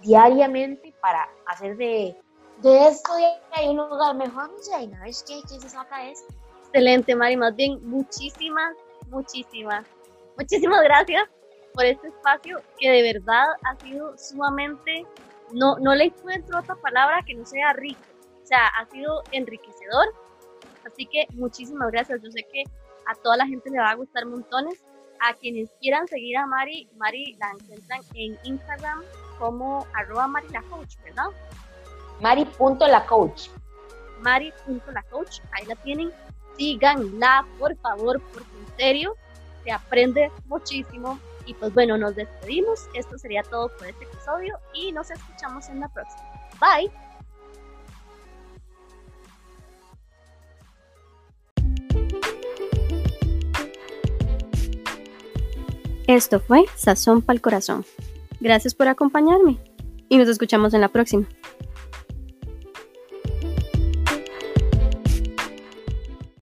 [0.02, 2.18] diariamente para hacer de,
[2.62, 4.52] de esto de un lugar mejor.
[4.52, 5.04] No sé, ¿no?
[5.06, 6.26] es que, se saca es.
[6.66, 7.38] Excelente, Mari.
[7.38, 8.76] Más bien, muchísimas,
[9.10, 9.86] muchísimas,
[10.38, 11.30] muchísimas gracias
[11.74, 15.06] por este espacio que de verdad ha sido sumamente,
[15.52, 18.02] no, no le encuentro otra palabra que no sea rico
[18.44, 20.14] o sea, ha sido enriquecedor.
[20.86, 22.22] Así que muchísimas gracias.
[22.22, 22.64] Yo sé que
[23.08, 24.84] a toda la gente le va a gustar montones.
[25.26, 29.04] A quienes quieran seguir a Mari, Mari la encuentran en Instagram
[29.40, 31.28] como arroba marilacoach, ¿verdad?
[32.20, 33.48] Mari.lacoach.
[34.20, 36.12] Mari.lacoach, ahí la tienen.
[36.58, 39.16] Síganla, por favor, porque en serio
[39.64, 42.88] se aprende muchísimo Y pues bueno, nos despedimos.
[42.94, 46.24] Esto sería todo por este episodio y nos escuchamos en la próxima.
[46.60, 46.92] Bye.
[56.08, 57.86] Esto fue Sazón para el Corazón.
[58.42, 59.58] Gracias por acompañarme
[60.10, 61.28] y nos escuchamos en la próxima.